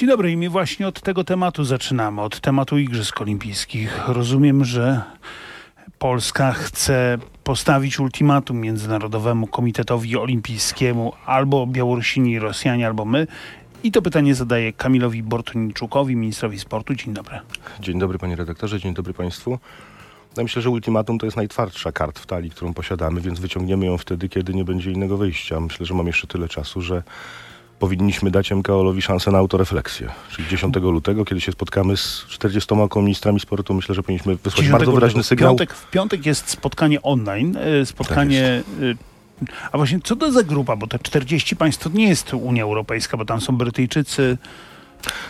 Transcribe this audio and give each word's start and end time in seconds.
Dzień 0.00 0.08
dobry 0.08 0.32
i 0.32 0.36
my 0.36 0.50
właśnie 0.50 0.88
od 0.88 1.00
tego 1.00 1.24
tematu 1.24 1.64
zaczynamy, 1.64 2.20
od 2.20 2.40
tematu 2.40 2.78
Igrzysk 2.78 3.20
Olimpijskich. 3.20 4.08
Rozumiem, 4.08 4.64
że 4.64 5.02
Polska 5.98 6.52
chce 6.52 7.18
postawić 7.44 8.00
ultimatum 8.00 8.60
Międzynarodowemu 8.60 9.46
Komitetowi 9.46 10.16
Olimpijskiemu 10.16 11.12
albo 11.26 11.66
Białorusini 11.66 12.32
i 12.32 12.38
Rosjanie, 12.38 12.86
albo 12.86 13.04
my. 13.04 13.26
I 13.82 13.92
to 13.92 14.02
pytanie 14.02 14.34
zadaję 14.34 14.72
Kamilowi 14.72 15.22
Bortoniczukowi, 15.22 16.16
ministrowi 16.16 16.58
sportu. 16.58 16.94
Dzień 16.94 17.14
dobry. 17.14 17.40
Dzień 17.80 17.98
dobry 17.98 18.18
panie 18.18 18.36
redaktorze, 18.36 18.80
dzień 18.80 18.94
dobry 18.94 19.14
państwu. 19.14 19.58
Ja 20.36 20.42
myślę, 20.42 20.62
że 20.62 20.70
ultimatum 20.70 21.18
to 21.18 21.26
jest 21.26 21.36
najtwardsza 21.36 21.92
kart 21.92 22.18
w 22.18 22.26
talii, 22.26 22.50
którą 22.50 22.74
posiadamy, 22.74 23.20
więc 23.20 23.40
wyciągniemy 23.40 23.86
ją 23.86 23.98
wtedy, 23.98 24.28
kiedy 24.28 24.54
nie 24.54 24.64
będzie 24.64 24.90
innego 24.90 25.16
wyjścia. 25.16 25.60
Myślę, 25.60 25.86
że 25.86 25.94
mam 25.94 26.06
jeszcze 26.06 26.26
tyle 26.26 26.48
czasu, 26.48 26.80
że 26.80 27.02
powinniśmy 27.80 28.30
dać 28.30 28.50
MKOL-owi 28.50 29.02
szansę 29.02 29.30
na 29.30 29.38
autorefleksję. 29.38 30.08
Czyli 30.30 30.48
10 30.48 30.76
lutego, 30.76 31.24
kiedy 31.24 31.40
się 31.40 31.52
spotkamy 31.52 31.96
z 31.96 32.24
40 32.28 32.74
ministrami 32.96 33.40
sportu, 33.40 33.74
myślę, 33.74 33.94
że 33.94 34.02
powinniśmy 34.02 34.36
wysłać 34.36 34.68
bardzo 34.68 34.92
wyraźny 34.92 35.22
sygnał. 35.22 35.54
W 35.54 35.58
piątek, 35.58 35.74
w 35.74 35.90
piątek 35.90 36.26
jest 36.26 36.50
spotkanie 36.50 37.02
online, 37.02 37.56
e, 37.56 37.86
spotkanie... 37.86 38.62
Tak 38.80 39.10
a 39.72 39.78
właśnie 39.78 40.00
co 40.04 40.16
to 40.16 40.32
za 40.32 40.42
grupa? 40.42 40.76
Bo 40.76 40.86
te 40.86 40.98
40 40.98 41.56
państw 41.56 41.82
to 41.84 41.90
nie 41.90 42.08
jest 42.08 42.34
Unia 42.34 42.62
Europejska, 42.62 43.16
bo 43.16 43.24
tam 43.24 43.40
są 43.40 43.56
Brytyjczycy, 43.56 44.38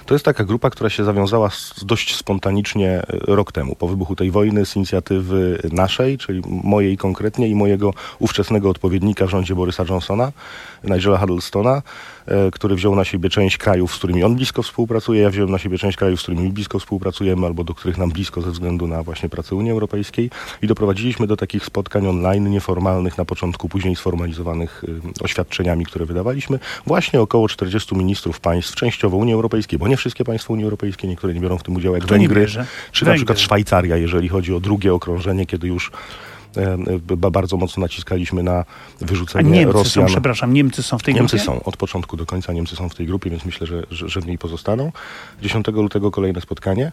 to 0.07 0.15
jest 0.15 0.25
taka 0.25 0.45
grupa, 0.45 0.71
która 0.71 0.91
się 0.91 1.05
zawiązała 1.05 1.51
dość 1.83 2.17
spontanicznie 2.17 2.89
e, 2.89 3.05
rok 3.27 3.53
temu, 3.53 3.75
po 3.75 3.89
wybuchu 3.89 4.17
tej 4.17 4.31
wojny, 4.31 4.67
z 4.67 4.77
inicjatywy 4.77 5.59
naszej, 5.73 6.19
czyli 6.19 6.43
mojej 6.47 6.97
konkretnie 6.97 7.49
i 7.49 7.55
mojego 7.55 7.95
ówczesnego 8.19 8.71
odpowiednika 8.71 9.27
w 9.27 9.31
rządzie 9.31 9.55
Borysa 9.55 9.85
Johnsona, 9.89 10.33
Nigela 10.85 11.19
Huddlestona, 11.19 11.83
e, 12.27 12.51
który 12.51 12.75
wziął 12.75 12.97
na 12.97 13.05
siebie 13.05 13.31
część 13.31 13.59
krajów, 13.59 13.95
z 13.95 13.99
którymi 13.99 14.25
on 14.25 14.35
blisko 14.35 14.63
współpracuje. 14.63 15.23
Ja 15.23 15.31
wziąłem 15.31 15.51
na 15.51 15.59
siebie 15.59 15.79
część 15.79 15.97
krajów, 15.97 16.21
z 16.21 16.23
którymi 16.23 16.51
blisko 16.51 16.79
współpracujemy, 16.79 17.47
albo 17.47 17.65
do 17.65 17.75
których 17.75 17.99
nam 17.99 18.11
blisko 18.11 18.43
ze 18.43 18.51
względu 18.51 18.87
na 18.87 19.03
właśnie 19.03 19.29
pracę 19.29 19.55
Unii 19.55 19.73
Europejskiej. 19.73 20.31
I 20.63 20.67
doprowadziliśmy 20.67 21.27
do 21.27 21.37
takich 21.37 21.65
spotkań 21.65 22.07
online, 22.07 22.51
nieformalnych 22.51 23.19
na 23.19 23.25
początku, 23.25 23.69
później 23.69 23.97
sformalizowanych 23.97 24.85
oświadczeniami, 25.21 25.87
które 25.87 26.07
wydawaliśmy. 26.07 26.59
Właśnie 26.87 27.21
około 27.21 27.49
40 27.49 27.97
ministrów 27.97 28.41
państw, 28.41 28.75
częściowo 28.75 29.17
Unii 29.17 29.35
Europejskiej, 29.35 29.60
bo 29.79 29.89
nie 29.89 29.97
wszystkie 29.97 30.25
państwa 30.25 30.53
Unii 30.53 30.65
Europejskiej, 30.65 31.11
niektóre 31.11 31.35
nie 31.35 31.41
biorą 31.41 31.59
w 31.59 31.63
tym 31.63 31.77
udziału, 31.77 31.95
jak 31.95 32.05
Kto 32.05 32.15
Węgry, 32.15 32.47
czy 32.47 32.57
Węgry. 32.57 33.07
na 33.07 33.15
przykład 33.15 33.41
Szwajcaria, 33.41 33.97
jeżeli 33.97 34.29
chodzi 34.29 34.55
o 34.55 34.61
drugie 34.61 34.95
okrążenie, 34.95 35.47
kiedy 35.47 35.69
już 35.69 35.91
E, 36.57 36.77
bardzo 37.31 37.57
mocno 37.57 37.81
naciskaliśmy 37.81 38.43
na 38.43 38.65
wyrzucenie 39.01 39.51
A 39.51 39.53
Niemcy 39.53 39.73
Rosjan. 39.73 40.07
Są, 40.09 40.13
przepraszam, 40.13 40.53
Niemcy 40.53 40.83
są 40.83 40.99
w 40.99 41.03
tej 41.03 41.15
Niemcy 41.15 41.37
grupie? 41.37 41.53
są, 41.53 41.65
od 41.65 41.77
początku 41.77 42.17
do 42.17 42.27
końca 42.27 42.53
Niemcy 42.53 42.77
są 42.77 42.89
w 42.89 42.95
tej 42.95 43.07
grupie, 43.07 43.31
więc 43.31 43.45
myślę, 43.45 43.67
że, 43.67 43.83
że, 43.91 44.09
że 44.09 44.21
w 44.21 44.27
niej 44.27 44.39
pozostaną. 44.39 44.93
10 45.43 45.67
lutego 45.67 46.11
kolejne 46.11 46.41
spotkanie. 46.41 46.93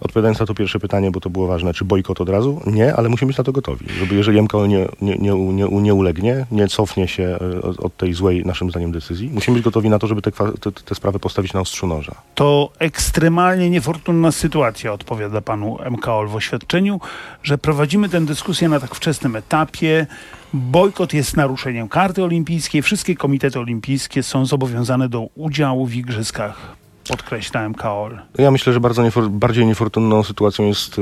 Odpowiadając 0.00 0.40
na 0.40 0.46
to 0.46 0.54
pierwsze 0.54 0.80
pytanie, 0.80 1.10
bo 1.10 1.20
to 1.20 1.30
było 1.30 1.46
ważne, 1.46 1.74
czy 1.74 1.84
bojkot 1.84 2.20
od 2.20 2.28
razu? 2.28 2.60
Nie, 2.66 2.94
ale 2.94 3.08
musimy 3.08 3.26
być 3.26 3.38
na 3.38 3.44
to 3.44 3.52
gotowi. 3.52 3.86
Żeby 3.98 4.14
jeżeli 4.14 4.42
MKO 4.42 4.66
nie, 4.66 4.88
nie, 5.02 5.16
nie, 5.16 5.34
nie, 5.34 5.68
nie 5.68 5.94
ulegnie, 5.94 6.46
nie 6.50 6.68
cofnie 6.68 7.08
się 7.08 7.22
e, 7.22 7.62
od 7.62 7.96
tej 7.96 8.14
złej, 8.14 8.44
naszym 8.44 8.70
zdaniem, 8.70 8.92
decyzji, 8.92 9.30
musimy 9.34 9.54
być 9.54 9.64
gotowi 9.64 9.90
na 9.90 9.98
to, 9.98 10.06
żeby 10.06 10.22
te, 10.22 10.32
te, 10.32 10.72
te 10.72 10.94
sprawy 10.94 11.18
postawić 11.18 11.52
na 11.52 11.60
ostrzu 11.60 11.86
noża. 11.86 12.14
To 12.34 12.70
ekstremalnie 12.78 13.70
niefortunna 13.70 14.32
sytuacja, 14.32 14.92
odpowiada 14.92 15.40
panu 15.40 15.78
MKO 15.90 16.26
w 16.28 16.36
oświadczeniu, 16.36 17.00
że 17.42 17.58
prowadzimy 17.58 18.08
tę 18.08 18.20
dyskusję 18.20 18.68
na 18.68 18.80
tak 18.80 18.94
wczesnym 18.94 19.36
etapie. 19.36 20.06
Bojkot 20.52 21.14
jest 21.14 21.36
naruszeniem 21.36 21.88
karty 21.88 22.24
olimpijskiej. 22.24 22.82
Wszystkie 22.82 23.16
komitety 23.16 23.58
olimpijskie 23.58 24.22
są 24.22 24.46
zobowiązane 24.46 25.08
do 25.08 25.28
udziału 25.34 25.86
w 25.86 25.94
igrzyskach 25.94 26.83
podkreśla 27.08 27.68
MKOL? 27.68 28.18
Ja 28.38 28.50
myślę, 28.50 28.72
że 28.72 28.80
bardzo 28.80 29.02
niefor 29.02 29.30
bardziej 29.30 29.66
niefortunną 29.66 30.22
sytuacją 30.22 30.66
jest 30.66 30.98
e, 30.98 31.00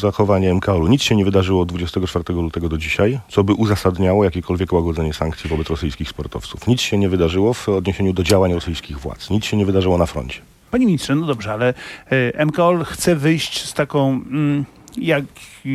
zachowanie 0.00 0.54
MKOL-u. 0.54 0.86
Nic 0.86 1.02
się 1.02 1.16
nie 1.16 1.24
wydarzyło 1.24 1.62
od 1.62 1.68
24 1.68 2.34
lutego 2.34 2.68
do 2.68 2.78
dzisiaj, 2.78 3.20
co 3.28 3.44
by 3.44 3.52
uzasadniało 3.54 4.24
jakiekolwiek 4.24 4.72
łagodzenie 4.72 5.14
sankcji 5.14 5.50
wobec 5.50 5.70
rosyjskich 5.70 6.08
sportowców. 6.08 6.66
Nic 6.66 6.80
się 6.80 6.98
nie 6.98 7.08
wydarzyło 7.08 7.54
w 7.54 7.68
odniesieniu 7.68 8.12
do 8.12 8.22
działań 8.22 8.52
rosyjskich 8.52 8.98
władz. 8.98 9.30
Nic 9.30 9.44
się 9.44 9.56
nie 9.56 9.66
wydarzyło 9.66 9.98
na 9.98 10.06
froncie. 10.06 10.40
Panie 10.70 10.86
ministrze, 10.86 11.14
no 11.14 11.26
dobrze, 11.26 11.52
ale 11.52 11.74
e, 12.10 12.46
MKOL 12.46 12.84
chce 12.84 13.16
wyjść 13.16 13.64
z 13.64 13.74
taką... 13.74 14.08
Mm, 14.10 14.64
jak 14.98 15.24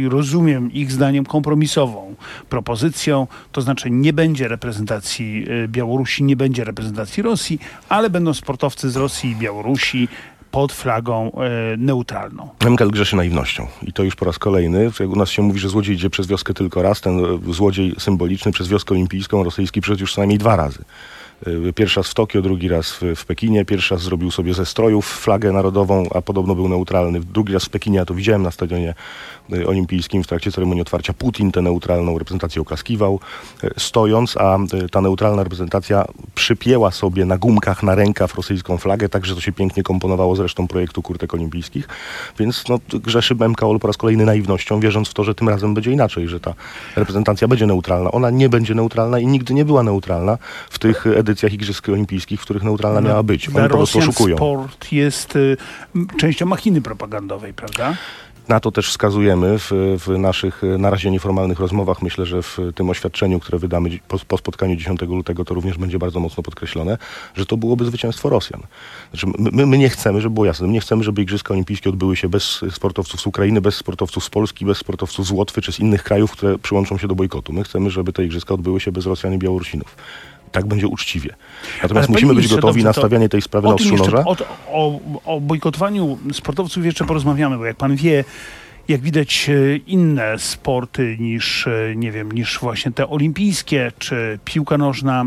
rozumiem, 0.10 0.72
ich 0.72 0.92
zdaniem 0.92 1.26
kompromisową 1.26 2.16
propozycją, 2.50 3.28
to 3.52 3.62
znaczy 3.62 3.90
nie 3.90 4.14
będzie 4.14 4.48
reprezentacji 4.48 5.46
y, 5.64 5.68
Białorusi, 5.68 6.24
nie 6.24 6.36
będzie 6.36 6.64
reprezentacji 6.64 7.24
Rosji, 7.24 7.60
ale 7.90 8.10
będą 8.10 8.34
sportowcy 8.34 8.90
z 8.90 8.96
Rosji 8.96 9.32
i 9.32 9.36
Białorusi 9.36 10.08
pod 10.52 10.74
flagą 10.74 11.32
e, 11.32 11.78
neutralną. 11.78 12.50
MKL 12.70 12.90
grzeszy 12.90 13.16
naiwnością 13.16 13.68
i 13.84 13.94
to 13.94 14.04
już 14.04 14.16
po 14.16 14.26
raz 14.26 14.40
kolejny. 14.40 14.92
U 15.08 15.16
nas 15.16 15.30
się 15.30 15.42
mówi, 15.42 15.60
że 15.60 15.70
złodziej 15.70 15.96
idzie 15.96 16.10
przez 16.10 16.28
wioskę 16.28 16.54
tylko 16.54 16.82
raz, 16.82 17.02
ten 17.02 17.22
złodziej 17.54 17.96
symboliczny 18.00 18.52
przez 18.52 18.68
wioskę 18.68 18.94
olimpijską 18.96 19.44
rosyjski 19.44 19.82
przecież 19.82 20.02
już 20.02 20.14
co 20.14 20.22
najmniej 20.22 20.38
dwa 20.38 20.56
razy. 20.56 20.80
Y, 21.48 21.74
pierwszy 21.74 22.00
raz 22.00 22.08
w 22.08 22.14
Tokio, 22.14 22.42
drugi 22.42 22.68
raz 22.68 22.92
w, 22.92 23.02
w, 23.16 23.26
Pekinie. 23.26 23.66
Pierwszy 23.66 23.94
raz 23.96 24.04
zrobił 24.04 24.32
sobie 24.32 24.54
ze 24.54 24.66
strojów 24.66 25.06
flagę 25.06 25.52
narodową, 25.52 26.10
a 26.14 26.22
podobno 26.22 26.56
był 26.56 26.68
neutralny. 26.70 27.20
Drugi 27.20 27.54
raz 27.54 27.66
w 27.66 27.70
Pekinie, 27.70 27.98
ja 27.98 28.06
to 28.06 28.14
widziałem 28.14 28.42
na 28.42 28.52
stadionie 28.52 28.94
olimpijskim 29.68 30.24
w 30.24 30.28
trakcie 30.28 30.52
ceremonii 30.52 30.82
otwarcia. 30.82 31.14
Putin 31.14 31.52
tę 31.52 31.62
neutralną 31.62 32.18
reprezentację 32.18 32.62
okaskiwał 32.62 33.20
y, 33.64 33.70
stojąc, 33.78 34.38
a 34.38 34.58
ta 34.92 35.02
neutralna 35.02 35.44
reprezentacja 35.44 36.06
przypięła 36.36 36.92
sobie 36.92 37.26
na 37.26 37.38
gumkach 37.38 37.84
na 37.84 37.96
rękaw 37.96 38.36
rosyjską 38.36 38.78
flagę, 38.78 39.10
także 39.10 39.36
to 39.36 39.42
się 39.42 39.52
pięknie 39.52 39.84
komponowało 39.84 40.36
z 40.36 40.40
resztą 40.40 40.68
projektu 40.68 41.02
kurtek 41.02 41.34
olimpijskich. 41.34 41.88
Więc 42.40 42.64
no, 42.70 42.80
grzeszy 42.94 43.36
MKOL 43.36 43.80
po 43.80 43.88
raz 43.88 43.98
kolejny 43.98 44.26
naiwnością, 44.26 44.80
wierząc 44.80 45.10
w 45.10 45.14
to, 45.14 45.24
że 45.24 45.36
tym 45.36 45.50
razem 45.50 45.74
będzie 45.74 45.92
inaczej, 45.92 46.28
że 46.28 46.40
ta 46.40 46.54
reprezentacja 46.96 47.48
będzie 47.48 47.66
neutralna. 47.66 48.12
Ona 48.12 48.30
nie 48.30 48.50
będzie 48.50 48.76
neutralna 48.76 49.20
i 49.20 49.28
nigdy 49.28 49.54
nie 49.54 49.66
była 49.66 49.84
neutralna 49.84 50.38
w 50.70 50.80
tych 50.80 51.08
edycjach 51.08 51.54
Igrzysk 51.54 51.90
Olimpijskich, 51.90 52.42
w 52.42 52.44
których 52.44 52.64
neutralna 52.64 53.02
miała 53.02 53.24
być. 53.24 53.50
Oni 53.50 53.70
po 53.70 53.78
prostu 53.78 54.00
oszukują. 54.00 54.36
sport 54.36 54.92
jest 54.92 55.36
y, 55.36 55.58
częścią 56.18 56.46
machiny 56.46 56.82
propagandowej, 56.82 57.54
prawda? 57.54 57.94
Na 58.48 58.60
to 58.60 58.72
też 58.72 58.90
wskazujemy 58.90 59.60
w, 59.60 59.72
w, 60.06 60.18
naszych 60.18 60.62
na 60.78 60.90
razie 60.90 61.12
nieformalnych 61.12 61.60
rozmowach. 61.60 62.02
Myślę, 62.02 62.26
że 62.26 62.42
w 62.42 62.58
tym 62.76 62.90
oświadczeniu, 62.90 63.40
które 63.40 63.60
wydamy 63.60 63.90
po, 64.08 64.20
po, 64.28 64.38
spotkaniu 64.38 64.76
10 64.76 65.02
lutego, 65.02 65.46
to 65.46 65.54
również 65.54 65.78
będzie 65.78 66.00
bardzo 66.00 66.20
mocno 66.20 66.44
podkreślone, 66.44 66.98
że 67.36 67.46
to 67.46 67.58
byłoby 67.58 67.86
zwycięstwo 67.86 68.30
Rosjan. 68.30 68.62
Znaczy, 69.12 69.28
my, 69.52 69.66
my 69.66 69.78
nie 69.78 69.90
chcemy, 69.90 70.22
żeby 70.22 70.34
było 70.34 70.46
jasne, 70.46 70.68
my 70.68 70.74
nie 70.74 70.82
chcemy, 70.82 71.04
żeby 71.04 71.22
Igrzyska 71.22 71.54
Olimpijskie 71.54 71.90
odbyły 71.90 72.16
się 72.16 72.30
bez 72.30 72.62
sportowców 72.72 73.22
z 73.22 73.28
Ukrainy, 73.28 73.62
bez 73.62 73.76
sportowców 73.76 74.24
z 74.24 74.30
Polski, 74.30 74.66
bez 74.66 74.78
sportowców 74.78 75.26
z 75.26 75.32
Łotwy 75.32 75.62
czy 75.62 75.72
z 75.72 75.80
innych 75.80 76.04
krajów, 76.04 76.32
które 76.32 76.58
przyłączą 76.58 76.98
się 76.98 77.08
do 77.08 77.16
bojkotu. 77.16 77.54
My 77.54 77.64
chcemy, 77.64 77.90
żeby 77.90 78.14
te 78.14 78.26
Igrzyska 78.26 78.54
odbyły 78.54 78.80
się 78.80 78.92
bez 78.92 79.06
Rosjan 79.06 79.34
i 79.34 79.38
Białorusinów 79.38 79.96
tak 80.52 80.66
będzie 80.66 80.88
uczciwie. 80.88 81.36
Natomiast 81.84 82.10
Ale 82.10 82.14
musimy 82.14 82.34
być 82.34 82.48
gotowi 82.48 82.84
na 82.84 82.94
stawianie 82.94 83.30
tej 83.30 83.42
sprawy 83.42 83.68
na 83.68 83.74
ostrzu 83.74 83.96
noża. 83.96 84.24
O, 84.26 84.36
o, 84.68 85.00
o 85.26 85.42
bojkotowaniu 85.42 86.18
sportowców 86.34 86.86
jeszcze 86.86 87.06
porozmawiamy, 87.06 87.58
bo 87.58 87.66
jak 87.66 87.78
pan 87.78 87.96
wie, 87.96 88.24
jak 88.88 89.02
widać 89.02 89.50
e, 89.50 89.76
inne 89.76 90.40
sporty 90.40 91.18
niż, 91.20 91.68
e, 91.68 91.94
nie 91.96 92.12
wiem, 92.12 92.32
niż 92.32 92.60
właśnie 92.60 92.92
te 92.92 93.10
olimpijskie, 93.10 93.92
czy 94.00 94.40
piłka 94.46 94.78
nożna, 94.78 95.26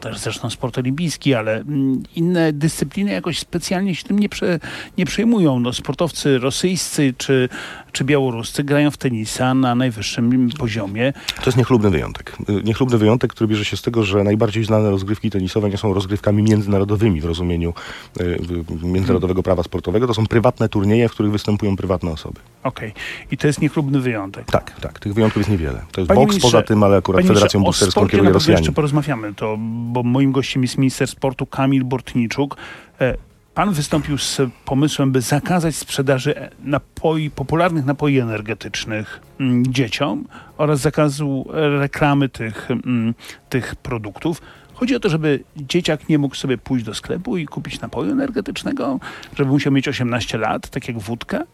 też 0.00 0.18
zresztą 0.18 0.50
sport 0.50 0.78
olimpijski, 0.78 1.34
ale 1.34 1.56
mm, 1.56 2.02
inne 2.16 2.52
dyscypliny 2.52 3.10
jakoś 3.10 3.38
specjalnie 3.38 3.94
się 3.94 4.04
tym 4.04 4.18
nie, 4.18 4.28
prze, 4.28 4.60
nie 4.98 5.06
przejmują. 5.06 5.60
No, 5.60 5.72
sportowcy 5.72 6.38
rosyjscy 6.38 7.14
czy, 7.18 7.48
czy 7.92 8.04
białoruscy 8.04 8.64
grają 8.64 8.90
w 8.90 8.96
tenisa 8.96 9.54
na 9.54 9.74
najwyższym 9.74 10.50
poziomie. 10.58 11.12
To 11.36 11.46
jest 11.46 11.58
niechlubny 11.58 11.90
wyjątek. 11.90 12.36
Niechlubny 12.64 12.98
wyjątek, 12.98 13.30
który 13.30 13.48
bierze 13.48 13.64
się 13.64 13.76
z 13.76 13.82
tego, 13.82 14.04
że 14.04 14.24
najbardziej 14.24 14.64
znane 14.64 14.90
rozgrywki 14.90 15.30
tenisowe 15.30 15.70
nie 15.70 15.78
są 15.78 15.94
rozgrywkami 15.94 16.42
międzynarodowymi 16.42 17.20
w 17.20 17.24
rozumieniu 17.24 17.74
y, 18.20 18.38
międzynarodowego 18.82 19.42
prawa 19.42 19.62
sportowego. 19.62 20.06
To 20.06 20.14
są 20.14 20.26
prywatne 20.26 20.68
turnieje, 20.68 21.08
w 21.08 21.12
których 21.12 21.32
występują 21.32 21.76
prywatne 21.76 22.10
osoby. 22.10 22.40
Okej. 22.62 22.90
Okay. 22.90 23.02
I 23.30 23.36
to 23.36 23.46
jest 23.46 23.60
niechlubny 23.60 24.00
wyjątek. 24.00 24.46
Tak, 24.46 24.80
tak. 24.80 24.98
Tych 24.98 25.14
wyjątków 25.14 25.40
jest 25.40 25.50
niewiele. 25.50 25.82
To 25.92 26.00
jest 26.00 26.08
Panie 26.08 26.26
boks 26.26 26.38
poza 26.38 26.62
tym, 26.62 26.82
ale 26.82 26.96
akurat 26.96 27.26
Federacją 27.26 27.62
Bokserską 27.62 28.08
kieruje 28.08 28.30
Rosjanie. 28.30 28.58
jeszcze 28.58 28.72
porozmawiamy, 28.72 29.34
to, 29.34 29.56
bo 29.90 30.02
moim 30.02 30.32
gościem 30.32 30.62
jest 30.62 30.78
minister 30.78 31.08
sportu 31.08 31.46
Kamil 31.46 31.84
Bortniczuk. 31.84 32.56
E, 33.00 33.14
pan 33.54 33.72
wystąpił 33.72 34.18
z 34.18 34.40
pomysłem, 34.64 35.12
by 35.12 35.20
zakazać 35.20 35.76
sprzedaży 35.76 36.34
napoi, 36.64 37.30
popularnych 37.30 37.84
napoi 37.84 38.18
energetycznych 38.18 39.20
mm, 39.40 39.66
dzieciom 39.66 40.24
oraz 40.56 40.80
zakazu 40.80 41.46
reklamy 41.52 42.28
tych, 42.28 42.70
mm, 42.70 43.14
tych 43.48 43.76
produktów. 43.76 44.42
Chodzi 44.74 44.96
o 44.96 45.00
to, 45.00 45.08
żeby 45.08 45.44
dzieciak 45.56 46.08
nie 46.08 46.18
mógł 46.18 46.34
sobie 46.34 46.58
pójść 46.58 46.84
do 46.84 46.94
sklepu 46.94 47.36
i 47.36 47.46
kupić 47.46 47.80
napoju 47.80 48.12
energetycznego, 48.12 49.00
żeby 49.36 49.50
musiał 49.50 49.72
mieć 49.72 49.88
18 49.88 50.38
lat, 50.38 50.68
tak 50.68 50.88
jak 50.88 50.98
wódkę? 50.98 51.44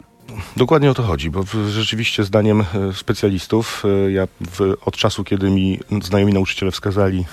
Dokładnie 0.56 0.90
o 0.90 0.94
to 0.94 1.02
chodzi, 1.02 1.30
bo 1.30 1.44
rzeczywiście 1.70 2.24
zdaniem 2.24 2.60
e, 2.60 2.64
specjalistów, 2.92 3.82
e, 4.06 4.12
ja 4.12 4.28
w, 4.40 4.74
od 4.80 4.96
czasu, 4.96 5.24
kiedy 5.24 5.50
mi 5.50 5.78
znajomi 6.02 6.32
nauczyciele 6.32 6.72
wskazali 6.72 7.24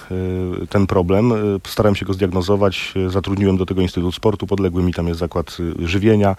e, 0.61 0.67
ten 0.67 0.87
problem, 0.87 1.33
starałem 1.67 1.95
się 1.95 2.05
go 2.05 2.13
zdiagnozować, 2.13 2.93
zatrudniłem 3.07 3.57
do 3.57 3.65
tego 3.65 3.81
Instytut 3.81 4.15
Sportu 4.15 4.47
podległy 4.47 4.83
mi, 4.83 4.93
tam 4.93 5.07
jest 5.07 5.19
zakład 5.19 5.57
żywienia, 5.79 6.35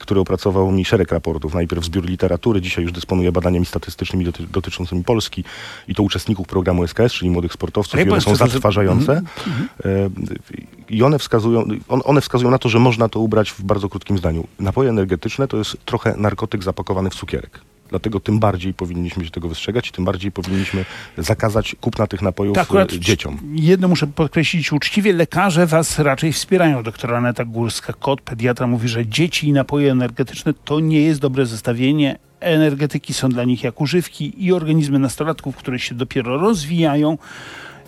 który 0.00 0.20
opracował 0.20 0.72
mi 0.72 0.84
szereg 0.84 1.12
raportów. 1.12 1.54
Najpierw 1.54 1.84
zbiór 1.84 2.04
literatury, 2.04 2.60
dzisiaj 2.60 2.84
już 2.84 2.92
dysponuję 2.92 3.32
badaniami 3.32 3.66
statystycznymi 3.66 4.24
doty, 4.24 4.46
dotyczącymi 4.46 5.04
Polski 5.04 5.44
i 5.88 5.94
to 5.94 6.02
uczestników 6.02 6.46
programu 6.46 6.86
SKS, 6.86 7.12
czyli 7.12 7.30
młodych 7.30 7.52
sportowców 7.52 8.00
i 8.00 8.02
one 8.02 8.10
państwo 8.10 8.36
są 8.36 8.46
zatrważające. 8.46 9.12
Mhm. 9.46 9.68
I 10.88 11.02
one 11.02 11.18
wskazują, 11.18 11.64
on, 11.88 12.00
one 12.04 12.20
wskazują 12.20 12.50
na 12.50 12.58
to, 12.58 12.68
że 12.68 12.78
można 12.78 13.08
to 13.08 13.20
ubrać 13.20 13.50
w 13.50 13.62
bardzo 13.62 13.88
krótkim 13.88 14.18
zdaniu. 14.18 14.46
Napoje 14.60 14.90
energetyczne 14.90 15.48
to 15.48 15.56
jest 15.56 15.76
trochę 15.94 16.16
narkotyk 16.16 16.62
zapakowany 16.62 17.10
w 17.10 17.14
cukierek. 17.14 17.60
Dlatego 17.90 18.20
tym 18.20 18.38
bardziej 18.38 18.74
powinniśmy 18.74 19.24
się 19.24 19.30
tego 19.30 19.48
wystrzegać 19.48 19.88
i 19.88 19.92
tym 19.92 20.04
bardziej 20.04 20.32
powinniśmy 20.32 20.84
zakazać 21.18 21.76
kupna 21.80 22.06
tych 22.06 22.22
napojów 22.22 22.54
To 22.54 22.60
akurat 22.60 22.92
dzieciom. 22.92 23.38
Jedno 23.54 23.88
muszę 23.88 24.06
podkreślić 24.06 24.72
uczciwie, 24.72 25.12
lekarze 25.12 25.66
was 25.66 25.98
raczej 25.98 26.32
wspierają. 26.32 26.82
Doktor 26.82 27.14
Aneta 27.14 27.44
Górska-Kot, 27.44 28.20
pediatra, 28.20 28.66
mówi, 28.66 28.88
że 28.88 29.06
dzieci 29.06 29.48
i 29.48 29.52
napoje 29.52 29.92
energetyczne 29.92 30.54
to 30.64 30.80
nie 30.80 31.00
jest 31.00 31.20
dobre 31.20 31.46
zestawienie. 31.46 32.18
Energetyki 32.40 33.14
są 33.14 33.28
dla 33.28 33.44
nich 33.44 33.64
jak 33.64 33.80
używki 33.80 34.44
i 34.44 34.52
organizmy 34.52 34.98
nastolatków, 34.98 35.56
które 35.56 35.78
się 35.78 35.94
dopiero 35.94 36.38
rozwijają. 36.38 37.18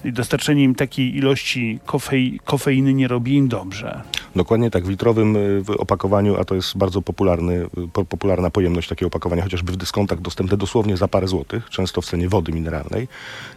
I 0.04 0.12
dostarczenie 0.12 0.64
im 0.64 0.74
takiej 0.74 1.16
ilości 1.16 1.78
kofei, 1.86 2.40
kofeiny 2.44 2.94
nie 2.94 3.08
robi 3.08 3.34
im 3.34 3.48
dobrze. 3.48 4.02
Dokładnie 4.36 4.70
tak, 4.70 4.86
w 4.86 4.88
litrowym 4.88 5.36
y, 5.36 5.62
opakowaniu, 5.78 6.36
a 6.40 6.44
to 6.44 6.54
jest 6.54 6.76
bardzo 6.76 7.02
popularny, 7.02 7.54
y, 7.54 7.88
po, 7.92 8.04
popularna 8.04 8.50
pojemność 8.50 8.88
takiego 8.88 9.06
opakowania, 9.06 9.42
chociażby 9.42 9.72
w 9.72 9.76
dyskontach 9.76 10.20
dostępne 10.20 10.56
dosłownie 10.56 10.96
za 10.96 11.08
parę 11.08 11.28
złotych, 11.28 11.70
często 11.70 12.00
w 12.00 12.06
cenie 12.06 12.28
wody 12.28 12.52
mineralnej, 12.52 13.08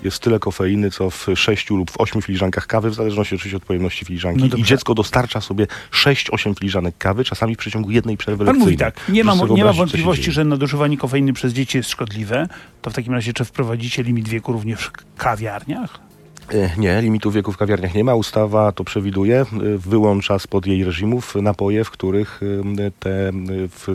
jest 0.04 0.20
tyle 0.20 0.40
kofeiny, 0.40 0.92
co 0.92 1.10
w 1.10 1.28
sześciu 1.36 1.76
lub 1.76 1.92
w 1.92 2.00
ośmiu 2.00 2.22
filiżankach 2.22 2.68
kawy, 2.68 2.90
w 2.90 2.94
zależności 2.94 3.36
oczywiście 3.36 3.58
od 3.58 3.66
pojemności 3.66 4.06
filiżanki. 4.06 4.50
No 4.52 4.58
I 4.58 4.64
dziecko 4.64 4.96
dostarcza 4.96 5.42
sobie 5.42 5.68
6-8 5.92 6.60
filiżanek 6.60 6.98
kawy, 6.98 7.24
czasami 7.24 7.56
w 7.56 7.58
przeciągu 7.58 7.92
jednej 7.92 8.18
przerwy 8.18 8.46
Pan 8.46 8.56
lekcyjnej. 8.56 8.66
mówi 8.66 8.78
tak, 8.78 9.10
nie 9.10 9.24
ma, 9.24 9.34
nie 9.50 9.64
ma 9.64 9.74
wątpliwości, 9.74 10.32
że 10.32 10.46
nadużywanie 10.46 10.98
kofeiny 10.98 11.34
przez 11.34 11.54
dzieci 11.54 11.78
jest 11.78 11.90
szkodliwe. 11.90 12.48
To 12.82 12.90
w 12.90 12.94
takim 12.94 13.14
razie 13.14 13.34
czy 13.34 13.46
wprowadzicie 13.46 14.04
limit 14.04 14.30
wieku 14.30 14.54
również 14.54 14.80
w 14.80 14.92
kawiarniach? 15.18 16.09
E, 16.54 16.70
Nie, 16.78 17.02
limitu 17.02 17.32
wieku 17.32 17.52
w 17.52 17.58
kawiarniach 17.58 17.94
nie 17.96 18.04
ma. 18.04 18.16
Ustawa 18.16 18.72
to 18.72 18.84
przewiduje. 18.84 19.40
e, 19.42 19.46
Wyłącza 19.78 20.40
spod 20.40 20.68
jej 20.68 20.84
reżimów 20.84 21.36
napoje, 21.36 21.84
w 21.84 21.92
których 21.92 22.40
e, 22.80 22.92
te 23.00 23.32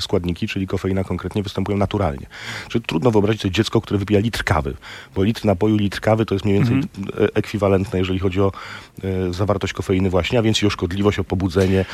składniki, 0.00 0.48
czyli 0.48 0.66
kofeina 0.66 1.04
konkretnie, 1.04 1.42
występują 1.42 1.78
naturalnie. 1.78 2.26
Czyli 2.68 2.84
trudno 2.84 3.10
wyobrazić 3.10 3.42
sobie 3.42 3.52
dziecko, 3.52 3.80
które 3.80 3.98
wypija 3.98 4.20
litr 4.20 4.44
kawy, 4.44 4.74
bo 5.14 5.22
litr 5.22 5.44
napoju, 5.44 5.76
litr 5.76 6.00
kawy 6.00 6.26
to 6.26 6.34
jest 6.34 6.44
mniej 6.44 6.58
więcej 6.58 6.76
e, 6.76 7.28
ekwiwalentne, 7.34 7.98
jeżeli 7.98 8.18
chodzi 8.18 8.40
o 8.40 8.52
zawartość 9.30 9.72
kofeiny 9.72 10.10
właśnie, 10.10 10.38
a 10.38 10.42
więc 10.42 10.62
i 10.62 10.66
o 10.66 10.70
szkodliwość, 10.70 11.18
o 11.18 11.24
pobudzenie, 11.24 11.84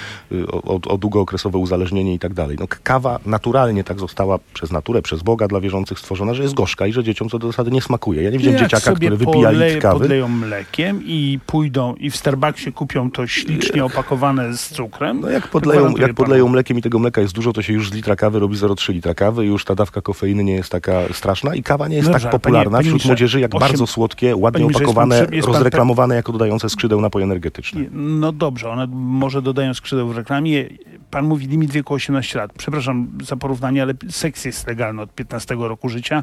o, 0.53 0.81
o, 0.89 0.99
długookresowe 0.99 1.59
uzależnienie 1.59 2.15
i 2.15 2.19
tak 2.19 2.35
dalej. 2.35 2.57
No, 2.61 2.67
kawa 2.83 3.19
naturalnie 3.27 3.85
tak 3.85 3.99
została 4.01 4.39
przez 4.55 4.71
naturę, 4.71 5.03
przez 5.03 5.23
Boga 5.23 5.49
dla 5.49 5.61
wierzących 5.61 5.99
stworzona, 5.99 6.35
że 6.35 6.43
jest 6.43 6.55
gorzka 6.55 6.87
i 6.87 6.93
że 6.93 7.05
dzieciom 7.05 7.29
co 7.29 7.39
do 7.39 7.47
zasady 7.47 7.71
nie 7.71 7.83
smakuje. 7.83 8.23
Ja 8.23 8.31
nie 8.31 8.39
widziałem 8.39 8.59
dzieciaka, 8.59 8.93
który 8.93 9.17
wypija 9.17 9.51
litr 9.51 9.79
kawy. 9.79 9.99
podleją 10.01 10.29
mlekiem 10.55 11.01
i 11.05 11.39
pójdą 11.47 11.95
i 11.95 12.11
w 12.11 12.17
Starbucksie 12.17 12.73
kupią 12.73 13.11
to 13.11 13.27
ślicznie 13.27 13.85
opakowane 13.85 14.55
z 14.57 14.69
cukrem. 14.69 15.21
No 15.21 15.31
jak 15.31 15.49
podleją, 15.49 15.97
jak 15.97 16.15
podleją 16.15 16.49
mlekiem 16.49 16.79
i 16.79 16.83
tego 16.83 16.99
mleka 16.99 17.21
jest 17.21 17.35
dużo, 17.35 17.53
to 17.53 17.63
się 17.63 17.73
już 17.73 17.91
z 17.91 17.95
litra 17.95 18.17
kawy 18.17 18.39
robi 18.39 18.57
0,3 18.57 18.93
litra 18.93 19.15
kawy 19.15 19.45
już 19.47 19.65
ta 19.65 19.75
dawka 19.75 20.01
kofeiny 20.01 20.45
nie 20.45 20.53
jest 20.53 20.71
taka 20.71 20.93
straszna 21.13 21.55
i 21.55 21.63
kawa 21.63 21.89
nie 21.89 21.97
jest 21.97 22.09
Dobrze, 22.09 22.21
tak 22.23 22.31
panie- 22.33 22.41
popularna 22.43 22.71
panie 22.71 22.83
wśród 22.83 22.93
ministrze, 22.93 23.09
młodzieży 23.09 23.41
jak 23.41 23.51
osiem- 23.55 23.61
bardzo 23.61 23.87
słodkie, 23.87 24.37
ładnie 24.37 24.53
Panie 24.61 24.65
jest 24.65 24.75
pan 24.75 24.83
opakowane, 24.87 25.17
jest 25.17 25.31
pan 25.31 25.41
pe- 25.41 25.47
rozreklamowane 25.47 26.15
jako 26.15 26.33
dodające 26.33 26.69
skrzydeł 26.71 27.01
napoje 27.01 27.25
energetyczne. 27.25 27.81
No 27.93 28.33
dobrze, 28.33 28.71
one 28.71 28.87
może 28.93 29.43
dodają 29.43 29.75
skrzydeł 29.75 30.09
w 30.09 30.17
reklamie. 30.17 30.65
Pan 31.11 31.25
mówi 31.27 31.47
limit 31.47 31.71
wieku 31.71 31.95
18 31.95 32.39
lat. 32.39 32.53
Przepraszam 32.59 33.09
za 33.23 33.37
porównanie, 33.37 33.83
ale 33.83 33.95
seks 34.11 34.45
jest 34.45 34.67
legalny 34.67 35.03
od 35.03 35.15
15 35.15 35.55
roku 35.55 35.89
życia, 35.89 36.23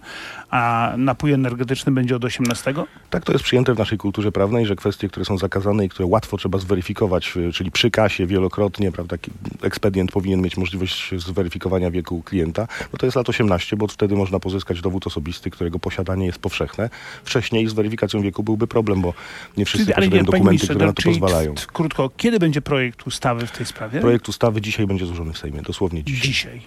a 0.50 0.94
napój 0.98 1.32
energetyczny 1.32 1.92
będzie 1.92 2.16
od 2.16 2.26
18? 2.26 2.74
Tak 3.10 3.26
to 3.26 3.32
jest 3.32 3.44
przyjęte 3.44 3.74
w 3.74 3.78
naszej 3.78 3.98
kulturze 3.98 4.32
prawnej, 4.32 4.66
że 4.66 4.76
kwestie, 4.76 5.08
które 5.08 5.26
są 5.26 5.38
zakazane 5.38 5.86
i 5.86 5.90
które 5.90 6.06
łatwo 6.06 6.38
trzeba 6.38 6.58
zweryfikować, 6.58 7.38
y, 7.38 7.54
czyli 7.54 7.72
przy 7.72 7.92
kasie 7.92 8.26
wielokrotnie, 8.28 8.92
prawda, 8.92 9.18
ekspedient 9.62 10.12
powinien 10.12 10.42
mieć 10.42 10.58
możliwość 10.58 11.12
zweryfikowania 11.18 11.92
wieku 11.92 12.22
klienta, 12.22 12.68
no 12.94 13.00
to 13.00 13.06
jest 13.06 13.16
lat 13.16 13.30
18, 13.30 13.76
bo 13.78 13.88
wtedy 13.88 14.16
można 14.16 14.40
pozyskać 14.40 14.82
dowód 14.82 15.08
osobisty, 15.08 15.50
którego 15.50 15.80
posiadanie 15.80 16.26
jest 16.26 16.40
powszechne. 16.40 16.90
Wcześniej 17.24 17.68
z 17.68 17.74
weryfikacją 17.74 18.22
wieku 18.22 18.44
byłby 18.44 18.68
problem, 18.68 19.02
bo 19.02 19.14
nie 19.58 19.66
wszyscy 19.66 19.86
Czyli- 19.86 19.96
posiadają 19.96 20.22
nie, 20.22 20.26
dokumenty, 20.26 20.68
które 20.68 20.86
na 20.86 20.94
to 20.94 21.04
pozwalają. 21.04 21.56
Krótko, 21.74 22.12
kiedy 22.18 22.40
będzie 22.40 22.62
projekt 22.62 23.08
ustawy 23.08 23.48
w 23.48 23.52
tej 23.52 23.66
sprawie? 23.66 24.00
Projekt 24.00 24.30
ustawy 24.30 24.62
dzisiaj 24.78 24.88
będzie 24.88 25.06
złożony 25.06 25.34
w 25.34 25.38
Sejmie, 25.38 25.62
dosłownie 25.62 26.04
dzisiaj. 26.04 26.22
Dzisiaj. 26.22 26.62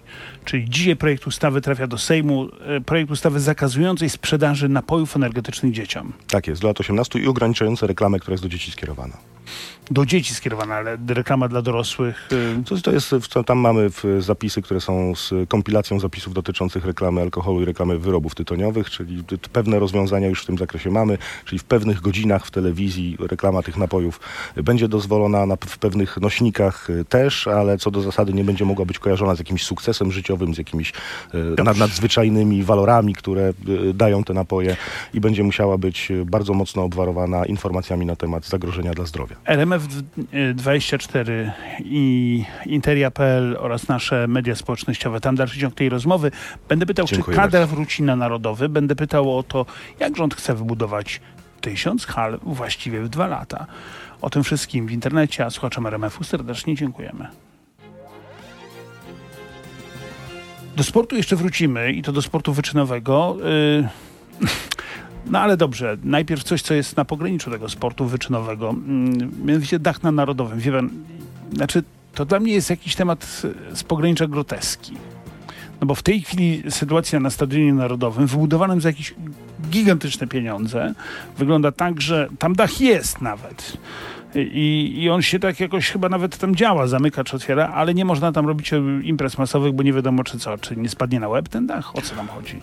Czyli 0.45 0.71
dzisiaj 0.71 0.97
projekt 0.97 1.27
ustawy 1.27 1.61
trafia 1.61 1.87
do 1.87 1.99
Sejmu. 1.99 2.49
e, 2.61 2.81
Projekt 2.81 3.11
ustawy 3.11 3.41
zakazującej 3.41 4.11
sprzedaży 4.11 4.69
napojów 4.69 5.17
energetycznych 5.17 5.73
dzieciom. 5.73 6.13
Tak 6.29 6.47
jest, 6.47 6.63
do 6.63 6.69
lat 6.69 6.81
18 6.81 7.19
i 7.19 7.27
ograniczające 7.27 7.87
reklamę, 7.87 8.19
która 8.19 8.33
jest 8.35 8.43
do 8.45 8.49
dzieci 8.49 8.71
skierowana. 8.71 9.17
Do 9.91 10.07
dzieci 10.07 10.35
skierowana, 10.35 10.75
ale 10.75 10.99
reklama 11.09 11.49
dla 11.49 11.63
dorosłych. 11.63 12.29
e, 12.61 12.65
To, 12.65 12.77
to 12.77 12.93
jest, 12.93 13.15
tam 13.47 13.59
mamy 13.59 13.91
zapisy, 14.19 14.63
które 14.63 14.81
są 14.81 15.15
z 15.15 15.33
kompilacją 15.49 16.01
zapisów 16.01 16.35
dotyczących 16.35 16.85
reklamy 16.85 17.21
alkoholu 17.21 17.63
i 17.63 17.65
reklamy 17.65 17.99
wyrobów 17.99 18.35
tytoniowych, 18.35 18.91
czyli 18.91 19.25
pewne 19.53 19.79
rozwiązania 19.79 20.29
już 20.29 20.43
w 20.43 20.47
tym 20.47 20.59
zakresie 20.59 20.91
mamy, 20.91 21.19
czyli 21.45 21.59
w 21.59 21.65
pewnych 21.65 22.01
godzinach 22.01 22.47
w 22.47 22.51
telewizji 22.51 23.17
reklama 23.21 23.63
tych 23.63 23.77
napojów 23.77 24.21
będzie 24.57 24.89
dozwolona, 24.89 25.47
na, 25.47 25.57
w 25.57 25.79
pewnych 25.79 26.17
nośnikach 26.17 26.91
y, 26.91 27.05
też, 27.05 27.47
ale 27.47 27.79
co 27.79 27.91
do 27.91 28.01
zasady 28.03 28.33
nie 28.33 28.45
będzie 28.45 28.65
mogła 28.65 28.85
być 28.85 28.99
kojarzona 28.99 29.35
z 29.35 29.39
jakimś 29.39 29.65
sukcesem 29.65 30.13
życiowym, 30.13 30.55
z 30.55 30.59
jakimiś 30.59 30.93
y, 31.59 31.65
nad, 31.65 31.77
nadzwyczajnymi 31.77 32.63
walorami, 32.65 33.15
które 33.15 33.53
y, 33.69 33.95
dają 33.95 34.25
te 34.25 34.35
napoje 34.35 34.77
i 35.15 35.21
będzie 35.21 35.43
musiała 35.43 35.79
być 35.79 36.11
y, 36.11 36.25
bardzo 36.25 36.55
mocno 36.55 36.83
obwarowana 36.83 37.47
informacjami 37.47 38.07
na 38.07 38.17
temat 38.17 38.47
zagrożenia 38.47 38.95
dla 38.95 39.05
zdrowia. 39.05 39.37
RMF24 39.89 41.51
i 41.85 42.45
Interia.pl 42.67 43.57
oraz 43.61 43.89
nasze 43.89 44.29
media 44.29 44.57
społecznościowe. 44.57 45.21
Tam 45.21 45.37
dalszy 45.37 45.61
ciąg 45.61 45.75
tej 45.75 45.89
rozmowy. 45.89 46.31
Będę 46.69 46.87
pytał, 46.87 47.07
Dziękuję 47.07 47.35
czy 47.35 47.41
bardzo. 47.41 47.67
wróci 47.67 48.03
na 48.03 48.17
narodowy. 48.17 48.69
Będę 48.69 48.97
pytał 48.97 49.39
o 49.39 49.43
to, 49.43 49.67
jak 50.01 50.17
rząd 50.17 50.35
chce 50.35 50.55
wybudować 50.55 51.21
tysiąc 51.61 52.07
hal 52.07 52.39
właściwie 52.43 53.01
w 53.01 53.09
dwa 53.09 53.27
lata. 53.27 53.67
O 54.21 54.31
tym 54.31 54.45
wszystkim 54.45 54.87
w 54.87 54.93
internecie, 54.93 55.45
a 55.45 55.51
słuchaczom 55.51 55.87
RMF-u 55.87 56.25
serdecznie 56.25 56.75
dziękujemy. 56.75 57.27
Do 60.77 60.83
sportu 60.83 61.17
jeszcze 61.17 61.37
wrócimy 61.37 61.93
i 61.93 62.03
to 62.03 62.13
do 62.13 62.23
sportu 62.23 62.53
wyczynowego. 62.53 63.37
Yy, 63.79 63.89
No 65.31 65.39
ale 65.39 65.57
dobrze, 65.57 65.97
najpierw 66.05 66.43
coś, 66.43 66.63
co 66.63 66.75
jest 66.75 66.97
na 66.97 67.05
pograniczu 67.05 67.51
tego 67.51 67.69
sportu 67.69 68.07
wyczynowego. 68.07 68.71
Mm, 68.71 69.33
Mianowicie 69.45 69.79
dach 69.79 70.03
na 70.03 70.13
Narodowym. 70.13 70.59
Wie 70.59 70.73
pan, 70.73 70.91
znaczy, 71.53 71.83
to 72.15 72.25
dla 72.25 72.41
mnie 72.41 72.53
jest 72.53 72.71
jakiś 72.71 72.97
temat 72.97 73.43
z 73.75 73.83
pogranicza 73.83 74.27
groteski. 74.27 74.93
No 75.81 75.87
bo 75.87 75.95
w 75.95 76.03
tej 76.03 76.21
chwili 76.21 76.63
sytuacja 76.71 77.21
na 77.21 77.31
Stadionie 77.31 77.75
Narodowym, 77.75 78.27
wybudowanym 78.27 78.81
za 78.81 78.89
jakieś 78.89 79.15
gigantyczne 79.71 80.27
pieniądze, 80.27 80.95
wygląda 81.39 81.73
tak, 81.73 82.01
że 82.01 82.29
tam 82.39 82.55
dach 82.55 82.81
jest 82.81 83.21
nawet. 83.21 83.77
I, 84.35 84.93
I 85.03 85.11
on 85.11 85.23
się 85.23 85.39
tak 85.39 85.61
jakoś 85.61 85.91
chyba 85.91 86.09
nawet 86.09 86.39
tam 86.39 86.57
działa, 86.57 86.87
zamyka 86.87 87.25
czy 87.25 87.37
otwiera, 87.37 87.69
ale 87.69 87.95
nie 87.95 88.05
można 88.05 88.33
tam 88.33 88.47
robić 88.47 88.73
e, 88.73 88.79
imprez 89.03 89.39
masowych, 89.39 89.73
bo 89.73 89.83
nie 89.83 89.93
wiadomo 89.93 90.25
czy 90.25 90.39
co, 90.39 90.59
czy 90.59 90.77
nie 90.77 90.89
spadnie 90.89 91.21
na 91.21 91.29
łeb 91.29 91.49
ten 91.49 91.67
dach? 91.67 91.97
O 91.97 92.03
co 92.03 92.15
tam 92.15 92.29
chodzi? 92.29 92.61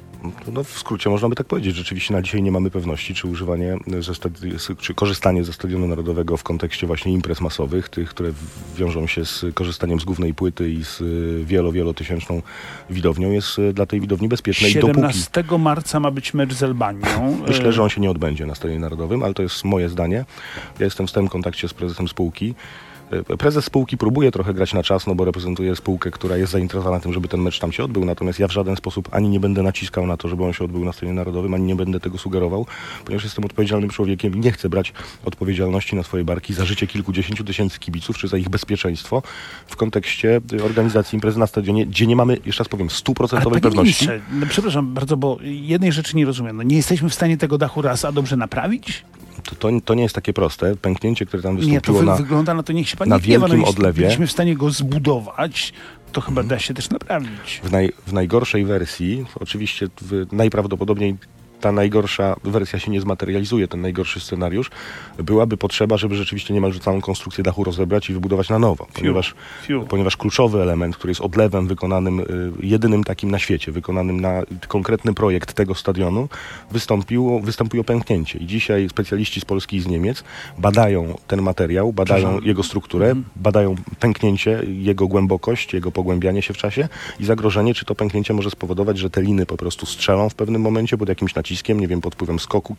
No, 0.53 0.63
w 0.63 0.69
skrócie 0.69 1.09
można 1.09 1.29
by 1.29 1.35
tak 1.35 1.47
powiedzieć. 1.47 1.75
Rzeczywiście 1.75 2.13
na 2.13 2.21
dzisiaj 2.21 2.41
nie 2.43 2.51
mamy 2.51 2.71
pewności, 2.71 3.13
czy 3.15 3.27
używanie, 3.27 3.77
stadi- 4.13 4.75
czy 4.79 4.93
korzystanie 4.93 5.43
ze 5.43 5.53
Stadionu 5.53 5.87
Narodowego 5.87 6.37
w 6.37 6.43
kontekście 6.43 6.87
właśnie 6.87 7.13
imprez 7.13 7.41
masowych, 7.41 7.89
tych, 7.89 8.09
które 8.09 8.31
wiążą 8.77 9.07
się 9.07 9.25
z 9.25 9.45
korzystaniem 9.53 9.99
z 9.99 10.03
głównej 10.05 10.33
płyty 10.33 10.71
i 10.71 10.83
z 10.83 11.01
y, 11.01 11.45
wielo, 11.45 11.71
wielotysięczną 11.71 12.41
widownią, 12.89 13.31
jest 13.31 13.61
dla 13.73 13.85
tej 13.85 14.01
widowni 14.01 14.27
bezpieczne. 14.27 14.69
I 14.69 14.73
dopóki 14.73 14.95
17 14.97 15.43
marca 15.59 15.99
ma 15.99 16.11
być 16.11 16.33
mecz 16.33 16.53
z 16.53 16.63
Albanią. 16.63 17.37
Myślę, 17.47 17.67
E, 17.67 17.71
że 17.71 17.83
on 17.83 17.89
się 17.89 18.01
nie 18.01 18.11
odbędzie 18.11 18.45
na 18.45 18.55
Stadionie 18.55 18.79
Narodowym, 18.79 19.23
ale 19.23 19.33
to 19.33 19.43
jest 19.43 19.63
moje 19.65 19.89
zdanie. 19.89 20.25
Ja 20.79 20.85
jestem 20.85 21.07
w 21.07 21.09
stałym 21.09 21.29
kontakcie 21.29 21.56
z 21.63 21.73
prezesem 21.73 22.07
spółki. 22.07 22.55
E, 23.11 23.37
Prezes 23.37 23.65
spółki 23.65 23.97
próbuje 23.97 24.31
trochę 24.31 24.53
grać 24.53 24.73
na 24.73 24.83
czas, 24.83 25.07
no 25.07 25.15
bo 25.15 25.25
reprezentuje 25.25 25.75
spółkę, 25.75 26.11
która 26.11 26.37
jest 26.37 26.51
zainteresowana 26.51 26.99
tym, 26.99 27.13
żeby 27.13 27.27
ten 27.27 27.41
mecz 27.41 27.59
tam 27.59 27.71
się 27.71 27.83
odbył, 27.83 28.05
natomiast 28.05 28.39
ja 28.39 28.47
w 28.47 28.51
żaden 28.51 28.75
sposób 28.75 29.09
ani 29.11 29.29
nie 29.29 29.39
będę 29.39 29.63
naciskał 29.63 30.07
na 30.07 30.17
to, 30.17 30.27
żeby 30.27 30.43
on 30.43 30.53
się 30.53 30.63
odbył 30.63 30.85
na 30.85 30.91
stadionie 30.91 31.13
narodowym, 31.13 31.53
ani 31.53 31.63
nie 31.63 31.75
będę 31.75 31.99
tego 31.99 32.17
sugerował, 32.17 32.65
ponieważ 33.05 33.23
jestem 33.23 33.45
odpowiedzialnym 33.45 33.89
człowiekiem 33.89 34.35
i 34.35 34.39
nie 34.39 34.51
chcę 34.51 34.69
brać 34.69 34.93
odpowiedzialności 35.25 35.95
na 35.95 36.03
swoje 36.03 36.23
barki 36.23 36.53
za 36.53 36.65
życie 36.65 36.87
kilkudziesięciu 36.87 37.43
tysięcy 37.43 37.79
kibiców, 37.79 38.17
czy 38.17 38.27
za 38.27 38.37
ich 38.37 38.49
bezpieczeństwo 38.49 39.23
w 39.67 39.75
kontekście 39.75 40.41
y, 40.53 40.63
organizacji 40.63 41.15
imprezy 41.15 41.39
na 41.39 41.47
stadionie, 41.47 41.85
gdzie 41.85 42.07
nie 42.07 42.15
mamy, 42.15 42.37
jeszcze 42.45 42.63
raz 42.63 42.69
powiem, 42.69 42.89
stuprocentowej 42.89 43.61
pewności. 43.61 44.07
no 44.31 44.45
przepraszam 44.49 44.93
bardzo, 44.93 45.17
bo 45.17 45.37
jednej 45.41 45.91
rzeczy 45.91 46.17
nie 46.17 46.25
rozumiem. 46.25 46.57
No 46.57 46.63
nie 46.63 46.75
jesteśmy 46.75 47.09
w 47.09 47.13
stanie 47.13 47.37
tego 47.37 47.57
dachu 47.57 47.81
raz, 47.81 48.05
a 48.05 48.11
dobrze 48.11 48.37
naprawić? 48.37 49.03
To, 49.49 49.55
to, 49.55 49.69
to 49.85 49.93
nie 49.93 50.03
jest 50.03 50.15
takie 50.15 50.33
proste. 50.33 50.75
Pęknięcie, 50.75 51.25
które 51.25 51.43
tam 51.43 51.55
Nie, 51.55 51.61
to 51.61 51.67
wystąpiło 51.67 51.99
wy, 51.99 52.05
na... 52.05 52.15
wygląda 52.15 52.53
na 52.53 52.63
to, 52.63 52.73
niech 52.73 52.89
się 52.89 52.97
pan 52.97 53.09
na 53.09 53.15
nie 53.15 53.21
gniewa, 53.21 53.47
wielkim 53.47 53.61
no, 53.61 53.67
jeśli 53.67 53.79
odlewie. 53.79 54.03
byliśmy 54.03 54.27
w 54.27 54.31
stanie 54.31 54.55
go 54.55 54.69
zbudować, 54.69 55.73
to 56.11 56.21
chyba 56.21 56.43
da 56.43 56.59
się 56.59 56.73
też 56.73 56.89
naprawić. 56.89 57.61
w, 57.63 57.71
naj, 57.71 57.91
w 58.07 58.13
najgorszej 58.13 58.65
wersji, 58.65 59.25
oczywiście 59.39 59.87
w, 60.01 60.25
najprawdopodobniej 60.31 61.15
ta 61.61 61.71
najgorsza 61.71 62.35
wersja 62.43 62.79
się 62.79 62.91
nie 62.91 63.01
zmaterializuje, 63.01 63.67
ten 63.67 63.81
najgorszy 63.81 64.19
scenariusz, 64.19 64.69
byłaby 65.17 65.57
potrzeba, 65.57 65.97
żeby 65.97 66.15
rzeczywiście 66.15 66.53
niemalże 66.53 66.79
całą 66.79 67.01
konstrukcję 67.01 67.43
dachu 67.43 67.63
rozebrać 67.63 68.09
i 68.09 68.13
wybudować 68.13 68.49
na 68.49 68.59
nowo, 68.59 68.87
ponieważ, 68.93 69.35
Fiu. 69.61 69.85
ponieważ 69.89 70.17
kluczowy 70.17 70.61
element, 70.61 70.97
który 70.97 71.11
jest 71.11 71.21
odlewem 71.21 71.67
wykonanym, 71.67 72.19
y, 72.19 72.25
jedynym 72.59 73.03
takim 73.03 73.31
na 73.31 73.39
świecie, 73.39 73.71
wykonanym 73.71 74.21
na 74.21 74.41
konkretny 74.67 75.13
projekt 75.13 75.53
tego 75.53 75.75
stadionu, 75.75 76.29
wystąpiło, 76.71 77.39
wystąpiło 77.39 77.83
pęknięcie. 77.83 78.39
I 78.39 78.45
dzisiaj 78.45 78.89
specjaliści 78.89 79.41
z 79.41 79.45
Polski 79.45 79.77
i 79.77 79.81
z 79.81 79.87
Niemiec 79.87 80.23
badają 80.57 81.17
ten 81.27 81.41
materiał, 81.41 81.93
badają 81.93 82.41
jego 82.41 82.63
strukturę, 82.63 83.15
badają 83.35 83.75
pęknięcie, 83.99 84.61
jego 84.67 85.07
głębokość, 85.07 85.73
jego 85.73 85.91
pogłębianie 85.91 86.41
się 86.41 86.53
w 86.53 86.57
czasie 86.57 86.89
i 87.19 87.25
zagrożenie, 87.25 87.73
czy 87.73 87.85
to 87.85 87.95
pęknięcie 87.95 88.33
może 88.33 88.49
spowodować, 88.49 88.97
że 88.97 89.09
te 89.09 89.21
liny 89.21 89.45
po 89.45 89.57
prostu 89.57 89.85
strzelą 89.85 90.29
w 90.29 90.35
pewnym 90.35 90.61
momencie 90.61 90.97
pod 90.97 91.09
jakimś 91.09 91.35
naciskiem, 91.35 91.46
nie 91.75 91.87
wiem, 91.87 92.01
pod 92.01 92.13
wpływem 92.15 92.39
skoku, 92.39 92.75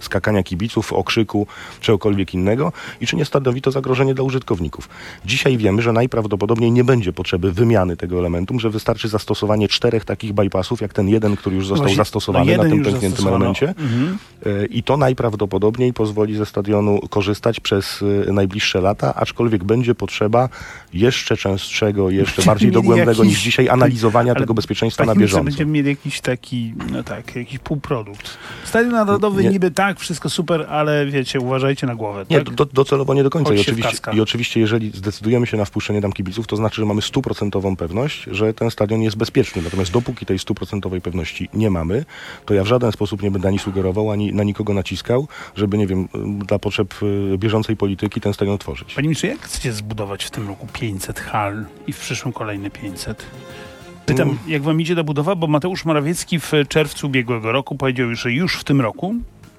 skakania 0.00 0.42
kibiców, 0.42 0.92
okrzyku, 0.92 1.46
czegokolwiek 1.80 2.34
innego 2.34 2.72
i 3.00 3.06
czy 3.06 3.16
nie 3.16 3.24
stanowi 3.24 3.62
to 3.62 3.70
zagrożenie 3.70 4.14
dla 4.14 4.24
użytkowników. 4.24 4.88
Dzisiaj 5.24 5.56
wiemy, 5.56 5.82
że 5.82 5.92
najprawdopodobniej 5.92 6.72
nie 6.72 6.84
będzie 6.84 7.12
potrzeby 7.12 7.52
wymiany 7.52 7.96
tego 7.96 8.18
elementu, 8.18 8.58
że 8.58 8.70
wystarczy 8.70 9.08
zastosowanie 9.08 9.68
czterech 9.68 10.04
takich 10.04 10.32
bypassów, 10.32 10.80
jak 10.80 10.92
ten 10.92 11.08
jeden, 11.08 11.36
który 11.36 11.56
już 11.56 11.66
został 11.66 11.84
Właśnie, 11.84 11.96
zastosowany 11.96 12.56
no 12.56 12.62
na 12.64 12.70
tym 12.70 12.84
pękniętym 12.84 13.28
elemencie. 13.28 13.68
Mhm. 13.68 14.18
E, 14.46 14.66
I 14.66 14.82
to 14.82 14.96
najprawdopodobniej 14.96 15.92
pozwoli 15.92 16.36
ze 16.36 16.46
stadionu 16.46 17.00
korzystać 17.10 17.60
przez 17.60 18.04
e, 18.28 18.32
najbliższe 18.32 18.80
lata, 18.80 19.14
aczkolwiek 19.14 19.64
będzie 19.64 19.94
potrzeba 19.94 20.48
jeszcze 20.92 21.36
częstszego, 21.36 22.10
jeszcze 22.10 22.42
bardziej 22.42 22.70
dogłębnego 22.72 23.22
jakiś- 23.22 23.28
niż 23.36 23.42
dzisiaj 23.42 23.68
analizowania 23.68 24.32
Ale 24.32 24.40
tego 24.40 24.54
bezpieczeństwa 24.54 25.04
na 25.04 25.14
bieżąco. 25.14 25.44
będziemy 25.44 25.72
mieli 25.72 25.88
jakiś 25.88 26.20
taki, 26.20 26.74
no 26.92 27.02
tak, 27.02 27.36
jakiś 27.36 27.53
półprodukt. 27.58 28.38
Stadion 28.64 28.92
Narodowy 28.92 29.42
Nie. 29.42 29.48
niby 29.48 29.70
tak, 29.70 30.00
wszystko 30.00 30.30
super, 30.30 30.66
ale 30.68 31.06
wiecie, 31.06 31.40
uważajcie 31.40 31.86
na 31.86 31.94
głowę, 31.94 32.26
Nie, 32.30 32.40
tak? 32.40 32.54
do, 32.54 32.64
docelowo 32.64 33.14
nie 33.14 33.22
do 33.22 33.30
końca. 33.30 33.54
I 33.54 33.60
oczywiście. 33.60 34.10
I 34.12 34.20
oczywiście, 34.20 34.60
jeżeli 34.60 34.90
zdecydujemy 34.90 35.46
się 35.46 35.56
na 35.56 35.64
wpuszczenie 35.64 36.02
tam 36.02 36.12
kibiców, 36.12 36.46
to 36.46 36.56
znaczy, 36.56 36.76
że 36.76 36.86
mamy 36.86 37.02
stuprocentową 37.02 37.76
pewność, 37.76 38.26
że 38.30 38.54
ten 38.54 38.70
stadion 38.70 39.02
jest 39.02 39.16
bezpieczny. 39.16 39.62
Natomiast 39.62 39.92
dopóki 39.92 40.26
tej 40.26 40.38
stuprocentowej 40.38 41.00
pewności 41.00 41.48
nie 41.54 41.70
mamy, 41.70 42.04
to 42.46 42.54
ja 42.54 42.64
w 42.64 42.66
żaden 42.66 42.92
sposób 42.92 43.22
nie 43.22 43.30
będę 43.30 43.48
ani 43.48 43.58
sugerował, 43.58 44.10
ani 44.10 44.32
na 44.32 44.42
nikogo 44.42 44.74
naciskał, 44.74 45.28
żeby, 45.56 45.78
nie 45.78 45.86
wiem, 45.86 46.08
dla 46.38 46.58
potrzeb 46.58 46.94
y, 47.02 47.38
bieżącej 47.38 47.76
polityki 47.76 48.20
ten 48.20 48.34
stadion 48.34 48.58
tworzyć. 48.58 48.94
Panie 48.94 49.08
ministrze, 49.08 49.26
jak 49.26 49.40
chcecie 49.40 49.72
zbudować 49.72 50.24
w 50.24 50.30
tym 50.30 50.48
roku 50.48 50.66
500 50.72 51.20
hal 51.20 51.64
i 51.86 51.92
w 51.92 51.98
przyszłym 51.98 52.32
kolejne 52.32 52.70
500? 52.70 53.26
Pytam, 54.06 54.28
Mm. 54.28 54.38
jak 54.46 54.62
wam 54.62 54.80
idzie 54.80 54.96
ta 54.96 55.02
budowa, 55.04 55.34
bo 55.34 55.46
Mateusz 55.46 55.84
Morawiecki 55.84 56.38
w 56.40 56.52
czerwcu 56.68 57.06
ubiegłego 57.06 57.52
roku 57.52 57.74
powiedział, 57.76 58.14
że 58.14 58.32
już 58.32 58.56
w 58.56 58.64
tym 58.64 58.80
roku, 58.80 59.14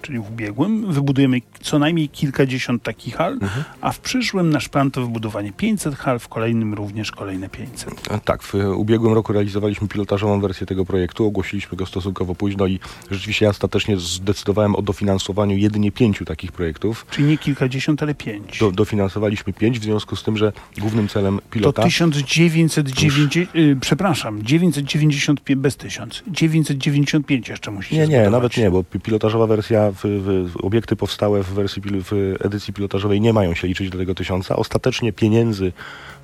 czyli 0.06 0.20
w 0.20 0.30
ubiegłym, 0.32 0.94
wybudujemy 0.94 1.42
co 1.62 1.80
najmniej 1.80 2.10
kilkadziesiąt 2.10 2.84
takich 2.84 3.16
hal, 3.16 3.34
Mhm. 3.34 3.64
a 3.82 3.92
w 3.92 4.00
przyszłym 4.00 4.50
nasz 4.50 4.70
plan 4.70 4.92
to 4.92 5.02
wybudowanie 5.02 5.52
500 5.54 5.96
hal, 5.96 6.20
w 6.20 6.28
kolejnym 6.28 6.74
również 6.74 7.12
kolejne 7.12 7.50
500. 7.50 7.94
E, 8.12 8.20
Tak, 8.20 8.44
w 8.44 8.54
ubiegłym 8.76 9.14
roku 9.14 9.34
realizowaliśmy 9.34 9.88
pilotażową 9.88 10.42
wersję 10.42 10.68
tego 10.68 10.86
projektu, 10.86 11.26
ogłosiliśmy 11.26 11.78
go 11.78 11.86
stosunkowo 11.86 12.36
późno 12.36 12.68
i 12.68 12.80
rzeczywiście 13.12 13.46
ja 13.46 13.52
ostatecznie 13.52 13.98
zdecydowałem 13.98 14.76
o 14.76 14.82
dofinansowaniu 14.82 15.58
jedynie 15.58 15.92
pięciu 15.92 16.26
takich 16.26 16.52
projektów. 16.52 17.06
Czyli 17.12 17.28
nie 17.28 17.38
kilkadziesiąt, 17.38 18.04
ale 18.04 18.16
pięć. 18.16 18.60
Do, 18.60 18.72
dofinansowaliśmy 18.72 19.54
pięć, 19.54 19.80
w 19.80 19.84
związku 19.84 20.16
z 20.16 20.24
tym, 20.24 20.38
że 20.38 20.54
głównym 20.78 21.08
celem 21.08 21.36
To 21.38 21.42
pilota... 21.52 21.84
1990, 21.84 23.36
y, 23.56 23.78
przepraszam, 23.82 24.44
995, 24.44 25.60
bez 25.62 25.78
1000, 25.78 26.24
995 26.28 27.50
jeszcze 27.50 27.72
musicie 27.72 27.96
Nie, 27.98 28.08
nie, 28.08 28.30
nawet 28.30 28.58
nie, 28.58 28.72
bo 28.72 28.84
pi- 28.84 29.00
pilotażowa 29.00 29.48
wersja, 29.48 29.92
w, 30.04 30.50
w, 30.54 30.58
obiekty 30.66 30.96
powstałe 30.96 31.44
w 31.44 31.48
wersji 31.50 31.82
w 31.86 32.36
edycji 32.46 32.74
pilotażowej 32.74 33.22
nie 33.22 33.34
mają 33.34 33.54
się 33.54 33.68
liczyć 33.68 33.90
do 33.90 33.98
tego 33.98 34.16
tysiąca. 34.16 34.56
Ostatecznie 34.56 35.14
pieniędzy 35.14 35.72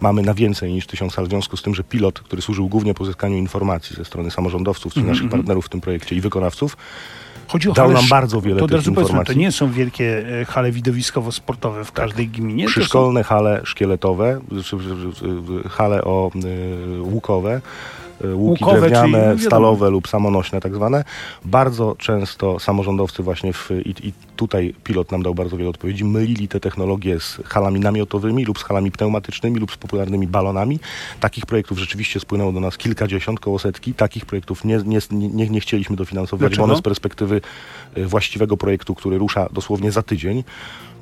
mamy 0.01 0.21
na 0.21 0.33
więcej 0.33 0.73
niż 0.73 0.87
tysiąc, 0.87 1.17
ale 1.17 1.27
w 1.27 1.29
związku 1.29 1.57
z 1.57 1.61
tym, 1.61 1.75
że 1.75 1.83
pilot, 1.83 2.19
który 2.19 2.41
służył 2.41 2.67
głównie 2.67 2.93
pozyskaniu 2.93 3.37
informacji 3.37 3.95
ze 3.95 4.05
strony 4.05 4.31
samorządowców, 4.31 4.93
czy 4.93 4.99
Mhm, 4.99 5.15
naszych 5.15 5.31
partnerów 5.31 5.65
w 5.65 5.69
tym 5.69 5.81
projekcie 5.81 6.15
i 6.15 6.21
wykonawców, 6.21 6.77
Chodzi 7.47 7.69
o 7.69 7.73
dał 7.73 7.91
nam 7.91 8.07
bardzo 8.09 8.41
wiele 8.41 8.59
To 8.59 8.67
tych 8.67 8.71
powiedzmy, 8.71 8.95
to 8.95 9.01
informacji. 9.01 9.37
nie 9.37 9.51
są 9.51 9.71
wielkie 9.71 10.39
e, 10.41 10.45
hale 10.45 10.71
widowiskowo-sportowe 10.71 11.85
w 11.85 11.91
każdej 11.91 12.27
gminie. 12.27 12.63
To 12.63 12.69
są, 12.69 12.71
przyszkolne 12.71 13.23
hale 13.23 13.61
szkieletowe, 13.63 14.41
hale 15.69 16.03
o 16.03 16.31
y, 16.35 17.01
łukowe, 17.01 17.61
łuki 18.33 18.63
Łukowe, 18.63 18.79
drewniane, 18.81 19.19
wiadomo. 19.19 19.39
stalowe 19.45 19.89
lub 19.89 20.07
samonośne 20.07 20.61
tak 20.61 20.75
zwane. 20.75 21.03
Bardzo 21.45 21.95
często 21.97 22.59
samorządowcy 22.59 23.23
właśnie 23.23 23.53
w, 23.53 23.69
i, 23.85 24.07
i 24.07 24.13
tutaj 24.35 24.73
pilot 24.83 25.11
nam 25.11 25.23
dał 25.23 25.35
bardzo 25.35 25.57
wiele 25.57 25.69
odpowiedzi, 25.69 26.05
mylili 26.05 26.47
te 26.47 26.59
technologie 26.59 27.19
z 27.19 27.41
halami 27.45 27.79
namiotowymi 27.79 28.45
lub 28.45 28.59
z 28.59 28.63
halami 28.63 28.91
pneumatycznymi 28.91 29.59
lub 29.59 29.71
z 29.71 29.77
popularnymi 29.77 30.27
balonami. 30.27 30.79
Takich 31.19 31.45
projektów 31.45 31.77
rzeczywiście 31.79 32.19
spłynęło 32.19 32.51
do 32.51 32.59
nas 32.59 32.77
kilkadziesiąt, 32.77 33.39
koło 33.39 33.59
setki. 33.59 33.93
Takich 33.93 34.25
projektów 34.25 34.65
nie, 34.65 34.79
nie, 34.85 34.99
nie, 35.11 35.49
nie 35.49 35.59
chcieliśmy 35.59 35.95
dofinansować, 35.95 36.39
Dlaczego? 36.39 36.67
bo 36.67 36.73
one 36.73 36.79
z 36.79 36.81
perspektywy 36.81 37.41
y, 37.97 38.05
właściwego 38.07 38.57
projektu, 38.57 38.95
który 38.95 39.17
rusza 39.17 39.49
dosłownie 39.53 39.91
za 39.91 40.03
tydzień, 40.03 40.43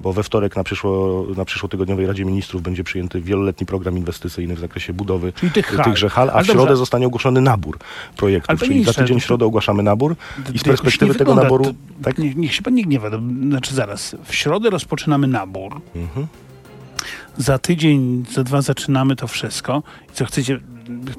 bo 0.01 0.13
we 0.13 0.23
wtorek 0.23 0.55
na, 0.55 0.63
przyszło, 0.63 1.25
na 1.37 1.45
przyszłotygodniowej 1.45 2.07
Radzie 2.07 2.25
Ministrów 2.25 2.61
będzie 2.61 2.83
przyjęty 2.83 3.21
wieloletni 3.21 3.67
program 3.67 3.97
inwestycyjny 3.97 4.55
w 4.55 4.59
zakresie 4.59 4.93
budowy 4.93 5.33
Czyli 5.33 5.51
tych 5.51 5.65
hal. 5.67 5.85
tychże 5.85 6.09
hal, 6.09 6.29
a 6.29 6.33
Ale 6.33 6.43
w 6.43 6.45
środę 6.45 6.59
dobrze. 6.59 6.75
zostanie 6.75 7.07
ogłoszony 7.09 7.41
nabór 7.41 7.77
Ale 7.81 8.15
projektów, 8.17 8.59
panie 8.59 8.71
czyli 8.71 8.83
za 8.83 8.93
tydzień 8.93 9.19
w 9.19 9.23
środę 9.23 9.45
ogłaszamy 9.45 9.83
nabór 9.83 10.15
i 10.53 10.59
z 10.59 10.63
perspektywy 10.63 11.13
tego 11.13 11.19
wygląda. 11.31 11.43
naboru... 11.43 11.63
To, 11.65 11.71
Tak? 12.03 12.17
niech, 12.17 12.35
niech 12.35 12.53
się 12.55 12.61
pan 12.61 12.73
nie 12.73 12.83
gniewa. 12.83 13.11
To, 13.11 13.19
znaczy 13.49 13.75
zaraz, 13.75 14.15
w 14.25 14.35
środę 14.35 14.69
rozpoczynamy 14.69 15.27
nabór, 15.27 15.81
Mhm. 15.95 16.27
za 17.37 17.57
tydzień, 17.59 18.25
za 18.31 18.43
dwa 18.43 18.61
zaczynamy 18.61 19.15
to 19.15 19.27
wszystko. 19.27 19.83
I 20.09 20.13
co 20.13 20.25
chcecie, 20.25 20.59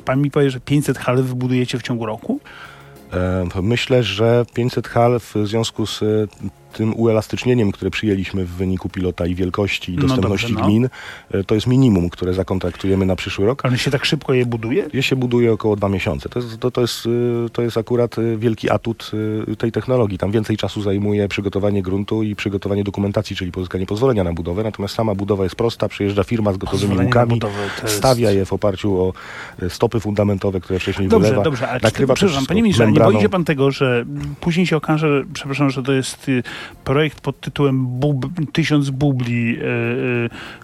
pan 0.05 0.23
mi 0.23 0.31
powie, 0.31 0.51
że 0.51 0.61
500 0.61 0.99
hal 0.99 1.23
wybudujecie 1.23 1.79
w 1.79 1.83
ciągu 1.83 2.07
roku? 2.07 2.41
E, 3.13 3.63
Myślę, 3.63 4.03
że 4.03 4.45
500 4.55 4.89
hal 4.89 5.21
w 5.21 5.35
związku 5.45 5.87
z 5.87 6.03
e, 6.03 6.07
tym 6.73 6.95
uelastycznieniem, 6.97 7.73
które 7.73 7.91
przyjęliśmy 7.91 8.45
w 8.45 8.51
wyniku 8.51 8.89
pilota 8.89 9.27
i 9.27 9.35
wielkości 9.35 9.93
i 9.93 9.97
No 9.97 10.03
dostępności 10.03 10.47
dobrze, 10.47 10.61
no. 10.63 10.69
gmin, 10.69 10.89
e, 11.31 11.45
to 11.45 11.55
jest 11.55 11.67
minimum, 11.67 12.11
które 12.11 12.35
zakontraktujemy 12.35 13.07
na 13.07 13.17
przyszły 13.17 13.47
rok. 13.47 13.65
Ale 13.65 13.79
się 13.79 13.91
tak 13.91 14.05
szybko 14.05 14.35
je 14.35 14.47
buduje? 14.47 14.87
Je 14.93 15.03
się 15.03 15.17
buduje 15.17 15.53
około 15.53 15.77
dwa 15.77 15.89
miesiące. 15.89 16.29
To 16.29 16.39
jest, 16.39 16.59
to, 16.59 16.71
to, 16.71 16.81
jest, 16.81 17.07
y, 17.07 17.11
to 17.53 17.63
jest 17.63 17.77
akurat 17.77 18.19
y, 18.19 18.37
wielki 18.39 18.71
atut 18.71 19.11
tej 19.59 19.73
technologii. 19.73 20.19
Tam 20.19 20.31
więcej 20.31 20.57
czasu 20.57 20.83
zajmuje 20.83 21.29
przygotowanie 21.29 21.83
gruntu 21.83 22.23
i 22.23 22.37
przygotowanie 22.37 22.85
dokumentacji, 22.85 23.37
czyli 23.37 23.53
pozyskanie 23.53 23.87
pozwolenia 23.87 24.25
na 24.25 24.33
budowę. 24.33 24.63
Natomiast 24.63 24.95
sama 24.95 25.15
budowa 25.15 25.45
jest 25.45 25.57
prosta. 25.57 25.89
Przyjeżdża 25.89 26.25
firma 26.25 26.53
z 26.53 26.57
gotowymi 26.57 26.99
łukami, 27.05 27.31
budowę 27.31 27.55
jest- 27.83 27.97
stawia 27.97 28.31
je 28.31 28.45
w 28.45 28.53
oparciu 28.53 28.99
o 29.03 29.13
stopy 29.69 30.01
fundamentowe, 30.01 30.61
które 30.61 30.79
wcześniej 30.79 31.09
Dobrze, 31.09 31.29
wylewa. 31.29 31.45
dobrze, 31.45 31.69
ale 31.69 31.81
czy, 31.81 31.85
nakrywa 31.85 32.13
to 32.13 32.17
przepraszam, 32.17 32.47
panie 32.47 32.63
ministrze, 32.63 32.93
nie 32.93 33.01
boi 33.01 33.21
się 33.21 33.29
pan 33.29 33.45
tego, 33.45 33.71
że 33.71 34.05
później 34.41 34.67
się 34.67 34.77
okaże, 34.77 35.25
przepraszam, 35.33 35.71
że 35.71 35.83
to 35.83 35.93
jest 35.93 36.29
y, 36.29 36.43
projekt 36.85 37.21
pod 37.21 37.41
tytułem 37.41 37.87
bub, 37.87 38.27
Tysiąc 38.53 38.91
bubli 38.91 39.57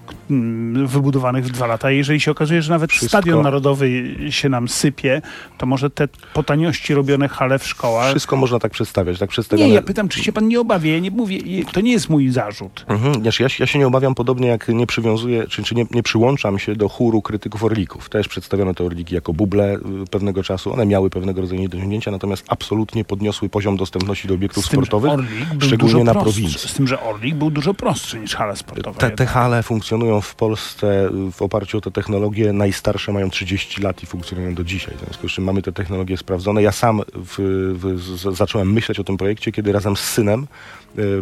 k- 0.06 0.14
mm, 0.30 0.86
wybudowanych 0.86 1.44
w 1.46 1.50
dwa 1.50 1.66
lata. 1.66 1.90
Jeżeli 1.90 2.20
się 2.20 2.30
okazuje, 2.30 2.62
że 2.62 2.72
nawet 2.72 2.90
Wszystko- 2.90 3.08
stadion 3.08 3.42
narodowy 3.42 4.04
się 4.30 4.48
nam 4.48 4.68
sypie, 4.68 5.22
to 5.58 5.66
może 5.66 5.90
te 5.90 6.08
po 6.34 6.42
taniości 6.42 6.94
robione 6.94 7.28
hale 7.28 7.58
w 7.58 7.66
szkołach... 7.66 8.10
Wszystko 8.10 8.36
można 8.36 8.58
tak 8.58 8.72
przedstawiać. 8.72 9.18
Tak 9.18 9.28
Nie, 9.28 9.32
przedstawione... 9.32 9.68
ja 9.74 9.82
pytam, 9.82 10.08
czy 10.08 10.24
się 10.24 10.32
pan 10.32 10.48
nie 10.48 10.60
obawia. 10.60 10.92
Ja 10.92 10.98
nie 10.98 11.10
mówię, 11.10 11.38
to 11.72 11.80
nie 11.80 11.92
jest 11.92 12.08
mój 12.10 12.28
zarzut. 12.30 12.84
Mhm. 12.88 13.14
Znaczy, 13.14 13.42
ja, 13.42 13.48
się- 13.48 13.64
ja 13.64 13.66
się 13.66 13.78
nie 13.78 13.86
obawiam, 13.86 14.14
podobnie 14.14 14.48
jak 14.48 14.68
nie 14.68 14.86
przywiązuję, 14.86 15.46
czy, 15.48 15.62
czy 15.62 15.74
nie, 15.74 15.86
nie 15.90 16.02
przyłączam 16.02 16.58
się 16.58 16.74
do 16.76 16.88
chóru 16.88 17.22
krytyków 17.22 17.64
Orlików. 17.64 18.08
Też 18.08 18.28
przedstawiono 18.28 18.74
te 18.74 18.84
Orliki 18.84 19.14
jako 19.14 19.32
buble 19.32 19.74
y, 19.74 19.80
pewnego 20.10 20.42
czasu. 20.42 20.72
One 20.72 20.86
miały 20.86 21.10
pewnego 21.10 21.40
rodzaju 21.40 21.60
niedociągnięcia, 21.60 22.10
natomiast 22.10 22.44
absolutnie 22.48 23.04
podniosły 23.04 23.48
poziom 23.48 23.76
dostępności 23.76 24.28
do 24.28 24.34
obiektów 24.34 24.64
sportowych. 24.66 25.12
Orlik 25.12 25.76
był 25.78 25.85
szczególnie 25.88 26.04
na 26.04 26.12
prostszy, 26.12 26.40
prowincji. 26.40 26.68
Z 26.68 26.74
tym, 26.74 26.86
że 26.86 27.00
Orlik 27.00 27.34
był 27.34 27.50
dużo 27.50 27.74
prostszy 27.74 28.18
niż 28.18 28.34
hala 28.34 28.56
sportowa. 28.56 29.00
Te, 29.00 29.10
te 29.10 29.26
hale 29.26 29.62
funkcjonują 29.62 30.20
w 30.20 30.34
Polsce 30.34 31.10
w 31.32 31.42
oparciu 31.42 31.78
o 31.78 31.80
te 31.80 31.90
technologie. 31.90 32.52
Najstarsze 32.52 33.12
mają 33.12 33.30
30 33.30 33.82
lat 33.82 34.02
i 34.02 34.06
funkcjonują 34.06 34.54
do 34.54 34.64
dzisiaj. 34.64 34.94
W 34.94 35.00
związku 35.00 35.28
z 35.28 35.32
czym 35.32 35.44
mamy 35.44 35.62
te 35.62 35.72
technologie 35.72 36.16
sprawdzone. 36.16 36.62
Ja 36.62 36.72
sam 36.72 37.02
w, 37.14 37.36
w, 37.78 38.00
z, 38.00 38.36
zacząłem 38.36 38.72
myśleć 38.72 39.00
o 39.00 39.04
tym 39.04 39.16
projekcie, 39.16 39.52
kiedy 39.52 39.72
razem 39.72 39.96
z 39.96 40.00
synem 40.00 40.46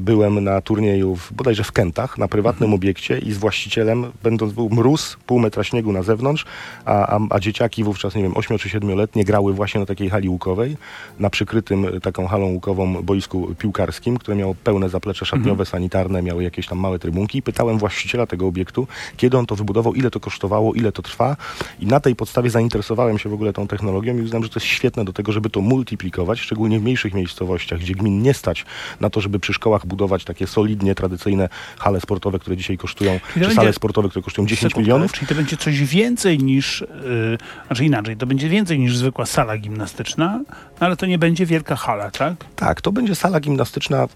byłem 0.00 0.44
na 0.44 0.60
turnieju 0.60 1.16
w, 1.16 1.32
bodajże 1.32 1.64
w 1.64 1.72
Kętach, 1.72 2.18
na 2.18 2.28
prywatnym 2.28 2.64
Mhm. 2.66 2.74
obiekcie 2.74 3.18
i 3.18 3.32
z 3.32 3.38
właścicielem, 3.38 4.06
będąc 4.22 4.52
był 4.52 4.68
mróz, 4.70 5.16
pół 5.26 5.38
metra 5.38 5.64
śniegu 5.64 5.92
na 5.92 6.02
zewnątrz, 6.02 6.44
a, 6.84 7.16
a, 7.16 7.20
a 7.30 7.40
dzieciaki 7.40 7.84
wówczas, 7.84 8.14
nie 8.14 8.22
wiem, 8.22 8.32
8 8.36 8.58
czy 8.58 8.68
7-letnie 8.68 9.24
grały 9.24 9.52
właśnie 9.52 9.80
na 9.80 9.86
takiej 9.86 10.10
hali 10.10 10.28
łukowej, 10.28 10.76
na 11.18 11.30
przykrytym 11.30 11.84
y, 11.84 12.00
taką 12.00 12.26
halą 12.26 12.46
łukową 12.46 13.02
boisku 13.02 13.54
piłkarskim, 13.58 14.16
które 14.18 14.36
miało 14.36 14.54
pełne 14.54 14.88
zaplecze 14.88 15.26
szatniowe, 15.26 15.50
Mhm. 15.50 15.66
sanitarne, 15.66 16.22
miały 16.22 16.44
jakieś 16.44 16.66
tam 16.66 16.78
małe 16.78 16.98
trybunki. 16.98 17.42
Pytałem 17.42 17.78
właściciela 17.78 18.26
tego 18.26 18.46
obiektu, 18.46 18.86
kiedy 19.16 19.38
on 19.38 19.46
to 19.46 19.56
wybudował, 19.56 19.94
ile 19.94 20.10
to 20.10 20.20
kosztowało, 20.20 20.74
ile 20.74 20.92
to 20.92 21.02
trwa 21.02 21.36
i 21.80 21.86
na 21.86 22.00
tej 22.00 22.16
podstawie 22.16 22.50
zainteresowałem 22.50 23.18
się 23.18 23.28
w 23.28 23.32
ogóle 23.34 23.52
tą 23.52 23.66
technologią 23.66 24.16
i 24.16 24.20
uznałem, 24.20 24.42
że 24.44 24.48
to 24.50 24.60
jest 24.60 24.66
świetne 24.66 25.04
do 25.04 25.12
tego, 25.12 25.32
żeby 25.32 25.50
to 25.50 25.60
multiplikować, 25.60 26.40
szczególnie 26.40 26.78
w 26.80 26.82
mniejszych 26.82 27.14
miejscowościach, 27.14 27.80
gdzie 27.80 27.94
gmin 27.94 28.22
nie 28.22 28.34
stać 28.34 28.64
na 29.00 29.10
to, 29.10 29.20
żeby 29.20 29.38
przy 29.38 29.52
szkołach 29.64 29.86
budować 29.86 30.24
takie 30.24 30.46
solidnie, 30.46 30.94
tradycyjne 30.94 31.48
hale 31.78 32.00
sportowe, 32.00 32.38
które 32.38 32.56
dzisiaj 32.56 32.78
kosztują, 32.78 33.20
czy 33.34 33.40
będzie- 33.40 33.54
sale 33.54 33.72
sportowe, 33.72 34.08
które 34.08 34.22
kosztują 34.22 34.46
10 34.46 34.60
Sekundkę, 34.60 34.80
milionów. 34.80 35.12
Czyli 35.12 35.26
to 35.26 35.34
będzie 35.34 35.56
coś 35.56 35.80
więcej 35.84 36.38
niż, 36.38 36.80
yy, 36.80 37.38
znaczy 37.66 37.84
inaczej, 37.84 38.16
to 38.16 38.26
będzie 38.26 38.48
więcej 38.48 38.78
niż 38.78 38.96
zwykła 38.96 39.26
sala 39.26 39.58
gimnastyczna, 39.58 40.40
no 40.80 40.86
ale 40.86 40.96
to 40.96 41.06
nie 41.06 41.18
będzie 41.18 41.46
wielka 41.46 41.76
hala, 41.76 42.10
tak? 42.10 42.34
Tak, 42.56 42.80
to 42.80 42.92
będzie 42.92 43.14
sala 43.14 43.40
gimnastyczna, 43.40 44.06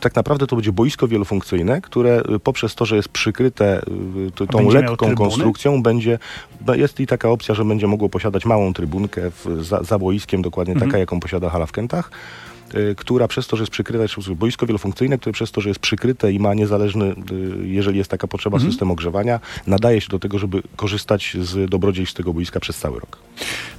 tak 0.00 0.14
naprawdę 0.16 0.46
to 0.46 0.56
będzie 0.56 0.72
boisko 0.72 1.08
wielofunkcyjne, 1.08 1.80
które 1.80 2.22
y, 2.34 2.38
poprzez 2.40 2.74
to, 2.74 2.84
że 2.86 2.96
jest 2.96 3.08
przykryte 3.08 3.80
y, 4.42 4.46
tą 4.46 4.70
lekką 4.70 5.14
konstrukcją, 5.14 5.82
będzie, 5.82 6.18
b- 6.60 6.78
jest 6.78 7.00
i 7.00 7.06
taka 7.06 7.28
opcja, 7.28 7.54
że 7.54 7.64
będzie 7.64 7.86
mogło 7.86 8.08
posiadać 8.08 8.44
małą 8.44 8.72
trybunkę 8.72 9.30
w, 9.30 9.64
za, 9.64 9.82
za 9.82 9.98
boiskiem, 9.98 10.42
dokładnie 10.42 10.74
Mhm. 10.74 10.90
taka, 10.90 10.98
jaką 10.98 11.20
posiada 11.20 11.50
hala 11.50 11.66
w 11.66 11.72
Kętach 11.72 12.10
która 12.96 13.28
przez 13.28 13.46
to, 13.46 13.56
że 13.56 13.62
jest 13.62 13.72
przykryte, 13.72 14.02
jest 14.02 14.32
boisko 14.32 14.66
wielofunkcyjne, 14.66 15.18
które 15.18 15.32
przez 15.32 15.50
to, 15.52 15.60
że 15.60 15.68
jest 15.70 15.80
przykryte 15.80 16.32
i 16.32 16.38
ma 16.38 16.54
niezależny, 16.54 17.04
y, 17.62 17.66
jeżeli 17.68 17.98
jest 17.98 18.10
taka 18.10 18.26
potrzeba, 18.26 18.56
Mhm. 18.56 18.72
system 18.72 18.90
ogrzewania, 18.90 19.40
nadaje 19.66 20.00
się 20.00 20.08
do 20.08 20.18
tego, 20.18 20.38
żeby 20.38 20.62
korzystać 20.76 21.36
z 21.40 21.70
dobrodziejstw 21.70 22.14
tego 22.16 22.32
boiska 22.32 22.60
przez 22.60 22.78
cały 22.78 23.00
rok. 23.00 23.18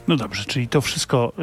No 0.07 0.15
dobrze, 0.15 0.45
czyli 0.45 0.67
to 0.67 0.81
wszystko 0.81 1.33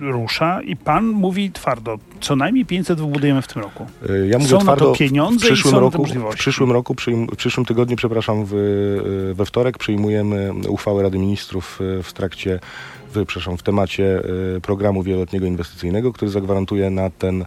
yy, 0.00 0.10
rusza 0.12 0.62
i 0.62 0.76
pan 0.76 1.06
mówi 1.06 1.50
twardo, 1.52 1.98
co 2.20 2.36
najmniej 2.36 2.64
500 2.66 2.98
wybudujemy 3.00 3.42
w 3.42 3.46
tym 3.48 3.62
roku. 3.62 3.86
Y, 4.10 4.28
Ja 4.28 4.38
mówię 4.38 4.50
Są 4.50 4.56
na 4.56 4.60
to 4.60 4.64
twardo, 4.66 4.92
pieniądze 4.92 5.46
w 5.46 5.50
i 5.50 5.52
przyszłym 5.52 5.70
są 5.74 5.80
na 5.80 5.90
to 5.90 5.98
roku, 5.98 6.32
w 6.32 6.34
przyszłym 6.36 6.72
roku, 6.72 6.94
przyjm- 6.94 7.32
w 7.32 7.36
przyszłym 7.36 7.66
tygodniu, 7.66 7.96
przepraszam, 7.96 8.44
w, 8.44 8.54
y, 9.30 9.34
we 9.34 9.46
wtorek 9.46 9.78
przyjmujemy 9.78 10.52
uchwałę 10.68 11.02
Rady 11.02 11.18
Ministrów 11.18 11.80
y, 11.80 12.02
w 12.02 12.12
trakcie, 12.12 12.60
w, 13.14 13.26
przepraszam, 13.26 13.56
w 13.56 13.62
temacie 13.62 14.22
y, 14.56 14.60
programu 14.60 15.02
wieloletniego 15.02 15.46
inwestycyjnego, 15.46 16.12
który 16.12 16.30
zagwarantuje 16.30 16.90
na 16.90 17.10
ten 17.10 17.42
e, 17.42 17.46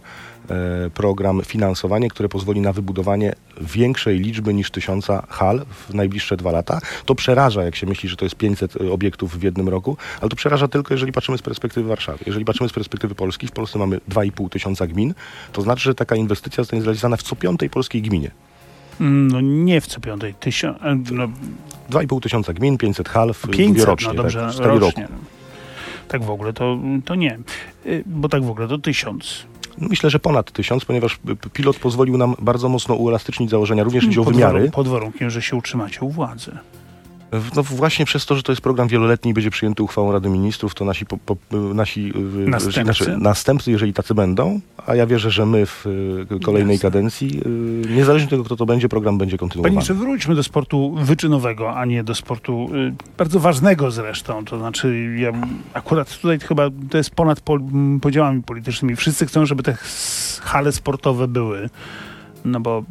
program 0.94 1.42
finansowanie, 1.44 2.08
które 2.08 2.28
pozwoli 2.28 2.60
na 2.60 2.72
wybudowanie 2.72 3.32
większej 3.60 4.18
liczby 4.18 4.54
niż 4.54 4.70
tysiąca 4.70 5.26
hal 5.28 5.66
w 5.88 5.94
najbliższe 5.94 6.36
dwa 6.36 6.52
lata. 6.52 6.80
To 7.04 7.14
przeraża, 7.14 7.64
jak 7.64 7.76
się 7.76 7.86
myśli, 7.86 8.08
że 8.08 8.16
to 8.16 8.24
jest 8.24 8.34
500 8.36 8.76
obiektów 8.76 9.38
w 9.38 9.42
jednym 9.42 9.68
roku, 9.68 9.96
ale 10.20 10.30
to 10.30 10.36
przeraża 10.36 10.68
tylko, 10.68 10.94
jeżeli 10.94 11.12
patrzymy 11.12 11.38
z 11.38 11.42
perspektywy 11.42 11.88
Warszawy. 11.88 12.18
Jeżeli 12.26 12.44
patrzymy 12.44 12.68
z 12.68 12.72
perspektywy 12.72 13.14
Polski, 13.14 13.46
w 13.46 13.52
Polsce 13.52 13.78
mamy 13.78 13.98
2,5 14.08 14.48
tysiąca 14.48 14.86
gmin, 14.86 15.14
to 15.52 15.62
znaczy, 15.62 15.82
że 15.82 15.94
taka 15.94 16.16
inwestycja 16.16 16.64
zostanie 16.64 16.82
zrealizowana 16.82 17.16
w 17.16 17.22
co 17.22 17.36
piątej 17.36 17.70
polskiej 17.70 18.02
gminie. 18.02 18.30
Mm, 19.00 19.28
No 19.28 19.40
nie 19.40 19.80
w 19.80 19.86
co 19.86 20.00
piątej, 20.00 20.34
tysiąc, 20.34 20.78
e, 20.82 20.98
no 21.12 21.28
2,5 21.90 22.20
tysiąca 22.20 22.52
gmin, 22.52 22.78
500 22.78 23.08
hal 23.08 23.34
w 23.34 23.48
500, 23.50 23.84
rocznie, 23.84 24.08
no 24.08 24.14
dobrze, 24.14 24.40
tak, 24.40 24.56
w 24.56 24.58
rocznie. 24.60 25.02
roku. 25.02 25.14
Tak 26.08 26.24
w 26.24 26.30
ogóle 26.30 26.52
to, 26.52 26.78
to 27.04 27.14
nie, 27.14 27.38
Y, 27.86 28.02
bo 28.06 28.28
tak 28.28 28.44
w 28.44 28.50
ogóle 28.50 28.68
to 28.68 28.78
tysiąc. 28.78 29.46
Myślę, 29.78 30.10
że 30.10 30.18
ponad 30.18 30.52
tysiąc, 30.52 30.84
ponieważ 30.84 31.18
pilot 31.52 31.76
pozwolił 31.78 32.16
nam 32.18 32.34
bardzo 32.38 32.68
mocno 32.68 32.94
uelastycznić 32.94 33.50
założenia, 33.50 33.84
również 33.84 34.04
chodzi 34.04 34.20
o 34.20 34.24
Pod, 34.24 34.34
wymiary. 34.34 34.60
warun- 34.68 34.70
pod 34.70 34.88
warunkiem, 34.88 35.30
że 35.30 35.42
się 35.42 35.56
utrzymacie 35.56 36.00
u 36.00 36.10
władzy. 36.10 36.52
No 37.56 37.62
właśnie 37.62 38.04
przez 38.04 38.26
to, 38.26 38.36
że 38.36 38.42
to 38.42 38.52
jest 38.52 38.62
program 38.62 38.88
wieloletni 38.88 39.30
i 39.30 39.34
będzie 39.34 39.50
przyjęty 39.50 39.82
uchwałą 39.82 40.12
Rady 40.12 40.28
Ministrów, 40.28 40.74
to 40.74 40.84
nasi, 40.84 41.06
po, 41.06 41.16
po, 41.16 41.36
nasi 41.74 42.12
y, 42.16 42.48
Następcy? 42.48 42.82
Znaczy, 42.82 43.16
następcy, 43.18 43.70
jeżeli 43.70 43.92
tacy 43.92 44.14
będą, 44.14 44.60
a 44.86 44.94
ja 44.94 45.06
wierzę, 45.06 45.30
że 45.30 45.46
my 45.46 45.66
w 45.66 45.86
y, 45.86 46.40
kolejnej 46.40 46.74
Jasne. 46.74 46.90
kadencji, 46.90 47.40
y, 47.86 47.94
niezależnie 47.94 48.24
od 48.24 48.30
tego, 48.30 48.44
kto 48.44 48.56
to 48.56 48.66
będzie, 48.66 48.88
program 48.88 49.18
będzie 49.18 49.32
Panie 49.34 49.38
kontynuowany. 49.38 49.70
ministrze, 49.70 49.94
wróćmy 49.94 50.34
do 50.34 50.42
sportu 50.42 50.94
wyczynowego, 50.98 51.76
a 51.76 51.84
nie 51.84 52.04
do 52.04 52.14
sportu 52.14 52.68
y, 52.74 52.94
bardzo 53.18 53.40
ważnego 53.40 53.90
zresztą. 53.90 54.44
To 54.44 54.58
znaczy, 54.58 55.16
ja 55.18 55.32
akurat 55.74 56.18
tutaj 56.18 56.38
chyba 56.40 56.68
to 56.90 56.98
jest 56.98 57.10
ponad 57.10 57.40
pol, 57.40 57.60
m, 57.60 58.00
podziałami 58.02 58.42
politycznymi. 58.42 58.96
Wszyscy 58.96 59.26
chcą, 59.26 59.46
żeby 59.46 59.62
te 59.62 59.76
hale 60.40 60.72
sportowe 60.72 61.28
były, 61.28 61.70
no 62.44 62.60
bo 62.60 62.82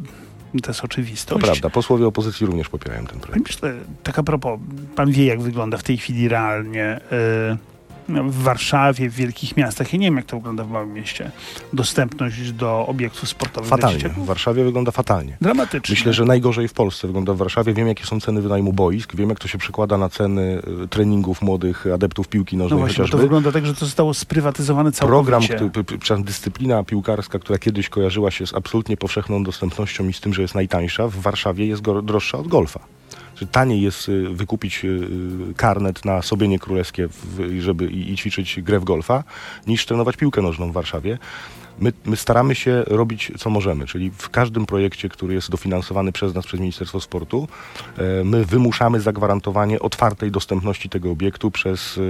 to 0.62 0.70
jest 0.70 0.80
To 0.80 0.84
oczywistość. 0.86 1.44
prawda, 1.44 1.70
posłowie 1.70 2.06
opozycji 2.06 2.46
również 2.46 2.68
popierają 2.68 3.06
ten 3.06 3.20
projekt. 3.20 3.36
Ministrze, 3.36 3.74
tak 4.02 4.18
a 4.18 4.22
propos, 4.22 4.60
pan 4.96 5.10
wie, 5.12 5.26
jak 5.26 5.40
wygląda 5.40 5.76
w 5.78 5.82
tej 5.82 5.96
chwili 5.98 6.28
realnie 6.28 7.00
y, 7.52 7.73
w 8.08 8.42
Warszawie, 8.42 9.10
w 9.10 9.14
wielkich 9.14 9.56
miastach. 9.56 9.92
Ja 9.92 9.98
nie 9.98 10.06
wiem, 10.06 10.16
jak 10.16 10.26
to 10.26 10.36
wygląda 10.36 10.64
w 10.64 10.70
małym 10.70 10.92
mieście. 10.92 11.30
Dostępność 11.72 12.52
do 12.52 12.86
obiektów 12.86 13.28
sportowych 13.28 13.70
Fatalnie. 13.70 14.08
W 14.08 14.24
Warszawie 14.26 14.64
wygląda 14.64 14.90
fatalnie. 14.92 15.36
Dramatycznie. 15.40 15.92
Myślę, 15.92 16.12
że 16.12 16.24
najgorzej 16.24 16.68
w 16.68 16.72
Polsce 16.72 17.06
wygląda 17.06 17.34
w 17.34 17.36
Warszawie. 17.36 17.72
Wiem, 17.74 17.88
jakie 17.88 18.04
są 18.04 18.20
ceny 18.20 18.42
wynajmu 18.42 18.72
boisk, 18.72 19.16
wiem, 19.16 19.28
jak 19.28 19.38
to 19.40 19.48
się 19.48 19.58
przekłada 19.58 19.98
na 19.98 20.08
ceny 20.08 20.62
y, 20.84 20.88
treningów 20.88 21.42
młodych 21.42 21.86
adeptów 21.94 22.28
piłki 22.28 22.56
No 22.56 22.64
nożnej 22.64 22.80
właśnie, 22.80 22.94
bo 22.94 22.98
to 22.98 23.06
chociażby. 23.06 23.22
wygląda 23.22 23.52
tak, 23.52 23.66
że 23.66 23.74
to 23.74 23.80
zostało 23.80 24.14
sprywatyzowane 24.14 24.92
Program, 24.92 25.40
całkowicie. 25.42 25.54
który, 25.54 25.70
p- 25.70 25.84
p- 25.84 25.98
przepraszam, 25.98 26.24
dyscyplina 26.24 26.84
piłkarska, 26.84 27.38
która 27.38 27.58
kiedyś 27.58 27.88
kojarzyła 27.88 28.30
się 28.30 28.46
z 28.46 28.54
absolutnie 28.54 28.96
powszechną 28.96 29.44
dostępnością 29.44 30.08
i 30.08 30.12
z 30.12 30.20
tym, 30.20 30.34
że 30.34 30.42
jest 30.42 30.54
najtańsza, 30.54 31.08
w 31.08 31.14
Warszawie 31.16 31.66
jest 31.66 31.82
droższa 31.82 32.38
od 32.38 32.48
golfa. 32.48 32.80
Czyli 33.44 33.52
taniej 33.52 33.82
jest 33.82 34.08
y, 34.08 34.28
wykupić 34.28 34.84
y, 34.84 34.88
y, 35.50 35.54
karnet 35.56 36.04
na 36.04 36.22
Sobienie 36.22 36.58
Królewskie, 36.58 37.08
w, 37.08 37.60
żeby 37.60 37.86
i, 37.86 38.12
i 38.12 38.16
ćwiczyć 38.16 38.60
grę 38.62 38.80
w 38.80 38.84
golfa, 38.84 39.24
niż 39.66 39.86
trenować 39.86 40.16
piłkę 40.16 40.42
nożną 40.42 40.70
w 40.70 40.72
Warszawie. 40.72 41.18
My, 41.78 41.92
my 42.04 42.16
staramy 42.16 42.54
się 42.54 42.82
robić 42.86 43.32
co 43.38 43.50
możemy, 43.50 43.86
czyli 43.86 44.10
w 44.10 44.30
każdym 44.30 44.66
projekcie, 44.66 45.08
który 45.08 45.34
jest 45.34 45.50
dofinansowany 45.50 46.12
przez 46.12 46.34
nas, 46.34 46.46
przez 46.46 46.60
Ministerstwo 46.60 47.00
Sportu, 47.00 47.48
e, 47.98 48.24
my 48.24 48.44
wymuszamy 48.44 49.00
zagwarantowanie 49.00 49.80
otwartej 49.80 50.30
dostępności 50.30 50.88
tego 50.88 51.10
obiektu 51.10 51.50
przez 51.50 52.00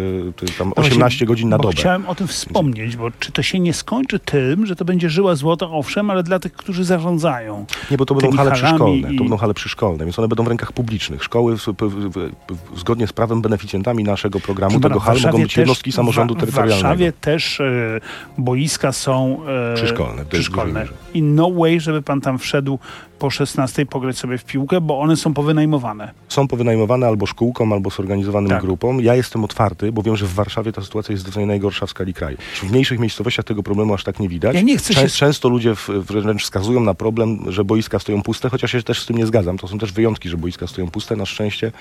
tam 0.58 0.68
No 0.68 0.74
właśnie, 0.74 0.92
18 0.92 1.26
godzin 1.26 1.48
na 1.48 1.58
dobę. 1.58 1.72
Chciałem 1.72 2.06
o 2.06 2.14
tym 2.14 2.26
wspomnieć, 2.26 2.96
bo 2.96 3.10
czy 3.10 3.32
to 3.32 3.42
się 3.42 3.60
nie 3.60 3.74
skończy 3.74 4.18
tym, 4.18 4.66
że 4.66 4.76
to 4.76 4.84
będzie 4.84 5.10
żyła 5.10 5.34
złota, 5.34 5.66
owszem, 5.70 6.10
ale 6.10 6.22
dla 6.22 6.38
tych, 6.38 6.52
którzy 6.52 6.84
zarządzają. 6.84 7.66
Nie, 7.90 7.96
bo 7.96 8.06
to 8.06 8.14
będą 8.14 8.36
hale 8.36 8.50
przyszkolne. 8.52 9.12
i- 9.12 9.16
To 9.18 9.22
będą 9.24 9.36
hale 9.36 9.54
przyszkolne, 9.54 10.04
więc 10.04 10.18
one 10.18 10.28
będą 10.28 10.44
w 10.44 10.48
rękach 10.48 10.72
publicznych. 10.72 11.23
Szkoły 11.24 11.56
w, 11.56 11.66
w, 11.66 12.10
w, 12.10 12.78
zgodnie 12.78 13.06
z 13.06 13.12
prawem 13.12 13.42
beneficjentami 13.42 14.04
naszego 14.04 14.40
programu 14.40 14.80
tego 14.80 15.00
hal 15.00 15.16
mogą 15.22 15.42
być 15.42 15.56
jednostki 15.56 15.90
też- 15.90 15.96
samorządu 15.96 16.34
terytorialnego. 16.34 16.78
W 16.78 16.82
Warszawie 16.82 17.12
też 17.12 17.60
e, 17.60 18.00
boiska 18.38 18.92
są 18.92 19.40
e, 19.72 19.74
Przyszkolne, 19.74 20.24
przyszkolne. 20.24 20.86
I 21.14 21.22
no 21.22 21.50
way, 21.50 21.80
żeby 21.80 22.02
pan 22.02 22.20
tam 22.20 22.38
wszedł 22.38 22.78
po 23.18 23.30
16 23.30 23.86
pograć 23.86 24.18
sobie 24.18 24.38
w 24.38 24.44
piłkę, 24.44 24.80
bo 24.80 25.00
one 25.00 25.16
są 25.16 25.34
powynajmowane. 25.34 26.10
Są 26.28 26.48
powynajmowane 26.48 27.06
albo 27.06 27.26
szkółkom, 27.26 27.72
albo 27.72 27.90
zorganizowanym 27.90 28.50
Tak. 28.50 28.60
grupom. 28.62 29.00
Ja 29.00 29.14
jestem 29.14 29.44
otwarty, 29.44 29.92
bo 29.92 30.02
wiem, 30.02 30.16
że 30.16 30.26
w 30.26 30.34
Warszawie 30.34 30.72
ta 30.72 30.82
sytuacja 30.82 31.12
jest 31.12 31.20
zdecydowanie 31.22 31.46
najgorsza 31.46 31.86
w 31.86 31.90
skali 31.90 32.14
kraju. 32.14 32.36
W 32.54 32.70
mniejszych 32.70 32.98
miejscowościach 32.98 33.44
tego 33.44 33.62
problemu 33.62 33.94
aż 33.94 34.04
tak 34.04 34.20
nie 34.20 34.28
widać. 34.28 34.54
Ja 34.54 34.60
nie 34.60 34.78
chcę 34.78 34.94
Czę- 34.94 35.00
się- 35.02 35.08
Często 35.08 35.48
ludzie 35.48 35.74
wręcz 35.88 36.42
wskazują 36.42 36.80
na 36.80 36.94
problem, 36.94 37.38
że 37.48 37.64
boiska 37.64 37.98
stoją 37.98 38.22
puste, 38.22 38.48
chociaż 38.50 38.72
ja 38.74 38.80
się 38.80 38.84
też 38.84 39.02
z 39.02 39.06
tym 39.06 39.16
nie 39.16 39.26
zgadzam. 39.26 39.58
To 39.58 39.68
są 39.68 39.78
też 39.78 39.92
wyjątki, 39.92 40.28
że 40.28 40.36
boiska 40.36 40.66
stoją 40.66 40.90
puste. 40.90 41.16
Na 41.16 41.26
szczęście 41.26 41.72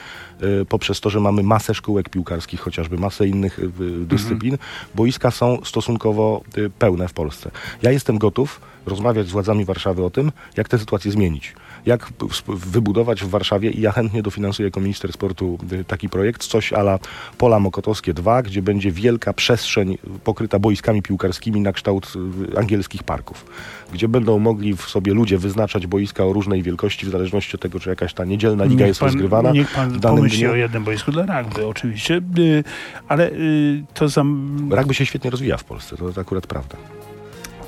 y, 0.62 0.65
poprzez 0.65 1.02
to, 1.02 1.10
że 1.10 1.19
mamy 1.19 1.43
masę 1.43 1.74
szkółek 1.74 2.10
piłkarskich, 2.10 2.60
chociażby 2.60 2.98
masę 2.98 3.28
innych 3.28 3.60
y, 3.60 3.62
y, 3.63 3.69
dyscyplin, 4.06 4.58
boiska 4.96 5.32
są 5.32 5.58
stosunkowo 5.63 6.41
y, 6.58 6.69
pełne 6.69 7.08
w 7.08 7.13
Polsce. 7.13 7.52
Ja 7.82 7.91
jestem 7.91 8.17
gotów 8.17 8.62
rozmawiać 8.86 9.28
z 9.28 9.32
władzami 9.32 9.65
Warszawy 9.65 10.04
o 10.04 10.10
tym, 10.10 10.32
jak 10.58 10.69
tę 10.69 10.80
sytuację 10.80 11.12
zmienić. 11.12 11.54
Jak 11.86 12.13
wybudować 12.48 13.24
w 13.24 13.30
Warszawie 13.30 13.72
i 13.72 13.82
ja 13.82 13.91
chętnie 13.91 14.24
dofinansuję 14.24 14.67
jako 14.67 14.80
minister 14.80 15.13
sportu 15.13 15.58
y, 15.72 15.84
taki 15.84 16.10
projekt, 16.10 16.43
coś 16.43 16.74
ala 16.74 17.00
Pola 17.38 17.60
Mokotowskie 17.60 18.13
2, 18.13 18.41
gdzie 18.41 18.62
będzie 18.62 18.91
wielka 18.91 19.34
przestrzeń 19.34 19.98
pokryta 20.24 20.60
boiskami 20.60 21.02
piłkarskimi 21.02 21.62
na 21.62 21.72
kształt 21.72 22.13
y, 22.54 22.60
angielskich 22.60 23.04
parków, 23.04 23.46
gdzie 23.93 24.08
będą 24.08 24.39
mogli 24.39 24.78
w 24.78 24.82
sobie 24.82 25.13
ludzie 25.13 25.38
wyznaczać 25.38 25.88
boiska 25.88 26.26
o 26.26 26.34
różnej 26.34 26.63
wielkości 26.63 27.06
w 27.06 27.10
zależności 27.10 27.56
od 27.56 27.62
tego, 27.62 27.80
czy 27.80 27.89
jakaś 27.89 28.13
ta 28.13 28.26
niedzielna 28.26 28.63
liga 28.63 28.80
Niech 28.80 28.88
jest 28.88 29.00
pan, 29.00 29.10
rozgrywana. 29.10 29.52
Niech 29.52 29.72
pan 29.72 30.00
pomyśli 30.00 30.39
dniu. 30.39 30.52
o 30.52 30.56
jednym 30.56 30.84
boisku 30.84 31.12
dla 31.12 31.41
rugby, 31.41 31.67
oczywiście, 31.67 32.22
y, 32.38 32.63
ale 33.08 33.32
to 33.93 34.10
za... 34.10 34.24
Rugby 34.69 34.93
się 34.93 35.06
świetnie 35.06 35.30
rozwija 35.30 35.58
w 35.58 35.63
Polsce, 35.63 35.98
to, 35.98 36.12
to 36.12 36.22
akurat 36.22 36.48
prawda. 36.48 36.78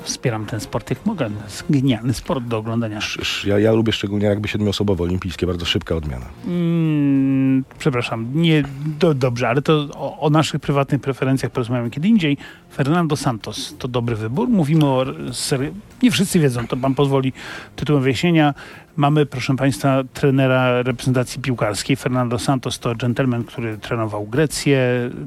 Wspieram 0.06 0.46
ten 0.46 0.60
sport 0.60 0.90
jak 0.90 1.06
mogę. 1.06 1.30
To 1.30 1.44
jest 1.44 1.64
genialny 1.70 2.14
sport 2.14 2.44
do 2.44 2.58
oglądania. 2.58 2.98
Ja, 3.46 3.58
ja 3.58 3.72
lubię 3.72 3.92
szczególnie 3.92 4.26
jakby 4.26 4.48
siedmioosobowe 4.48 5.04
olimpijskie, 5.04 5.46
bardzo 5.46 5.64
szybka 5.64 5.94
odmiana. 5.94 6.26
Mm, 6.46 7.64
przepraszam, 7.78 8.26
nie, 8.34 8.64
do, 8.98 9.14
dobrze, 9.14 9.48
ale 9.48 9.62
to 9.62 9.88
o, 9.94 10.18
o 10.20 10.30
naszych 10.30 10.60
prywatnych 10.60 11.00
preferencjach 11.00 11.52
porozmawiamy 11.52 11.90
kiedy 11.90 12.08
indziej. 12.08 12.36
Fernando 12.74 13.16
Santos 13.16 13.74
to 13.78 13.88
dobry 13.88 14.16
wybór. 14.16 14.48
Mówimy 14.48 14.86
o 14.86 15.04
serii. 15.32 15.70
Nie 16.02 16.10
wszyscy 16.10 16.40
wiedzą, 16.40 16.66
to 16.66 16.76
pan 16.76 16.94
pozwoli 16.94 17.32
tytułem 17.76 18.02
wyjaśnienia. 18.02 18.54
Mamy, 18.96 19.26
proszę 19.26 19.56
państwa, 19.56 20.02
trenera 20.14 20.82
reprezentacji 20.82 21.42
piłkarskiej. 21.42 21.96
Fernando 21.96 22.38
Santos 22.38 22.78
to 22.78 22.94
gentleman, 22.94 23.44
który 23.44 23.78
trenował 23.78 24.26
Grecję, 24.26 24.80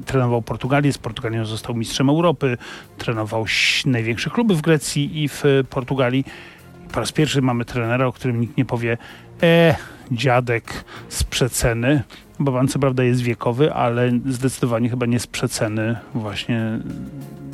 trenował 0.06 0.42
Portugalię. 0.42 0.92
Z 0.92 0.98
Portugalią 0.98 1.44
został 1.44 1.74
mistrzem 1.74 2.08
Europy, 2.08 2.58
trenował 2.98 3.44
największe 3.86 4.30
kluby 4.30 4.54
w 4.54 4.60
Grecji 4.60 5.22
i 5.22 5.28
w 5.28 5.44
Portugalii. 5.70 6.24
Po 6.92 7.00
raz 7.00 7.12
pierwszy 7.12 7.42
mamy 7.42 7.64
trenera, 7.64 8.06
o 8.06 8.12
którym 8.12 8.40
nikt 8.40 8.56
nie 8.56 8.64
powie, 8.64 8.98
e, 9.42 9.76
dziadek 10.12 10.84
z 11.08 11.24
przeceny, 11.24 12.02
bo 12.38 12.52
pan 12.52 12.68
co 12.68 12.78
prawda 12.78 13.04
jest 13.04 13.20
wiekowy, 13.20 13.74
ale 13.74 14.10
zdecydowanie 14.26 14.88
chyba 14.88 15.06
nie 15.06 15.20
z 15.20 15.26
przeceny 15.26 15.96
właśnie 16.14 16.78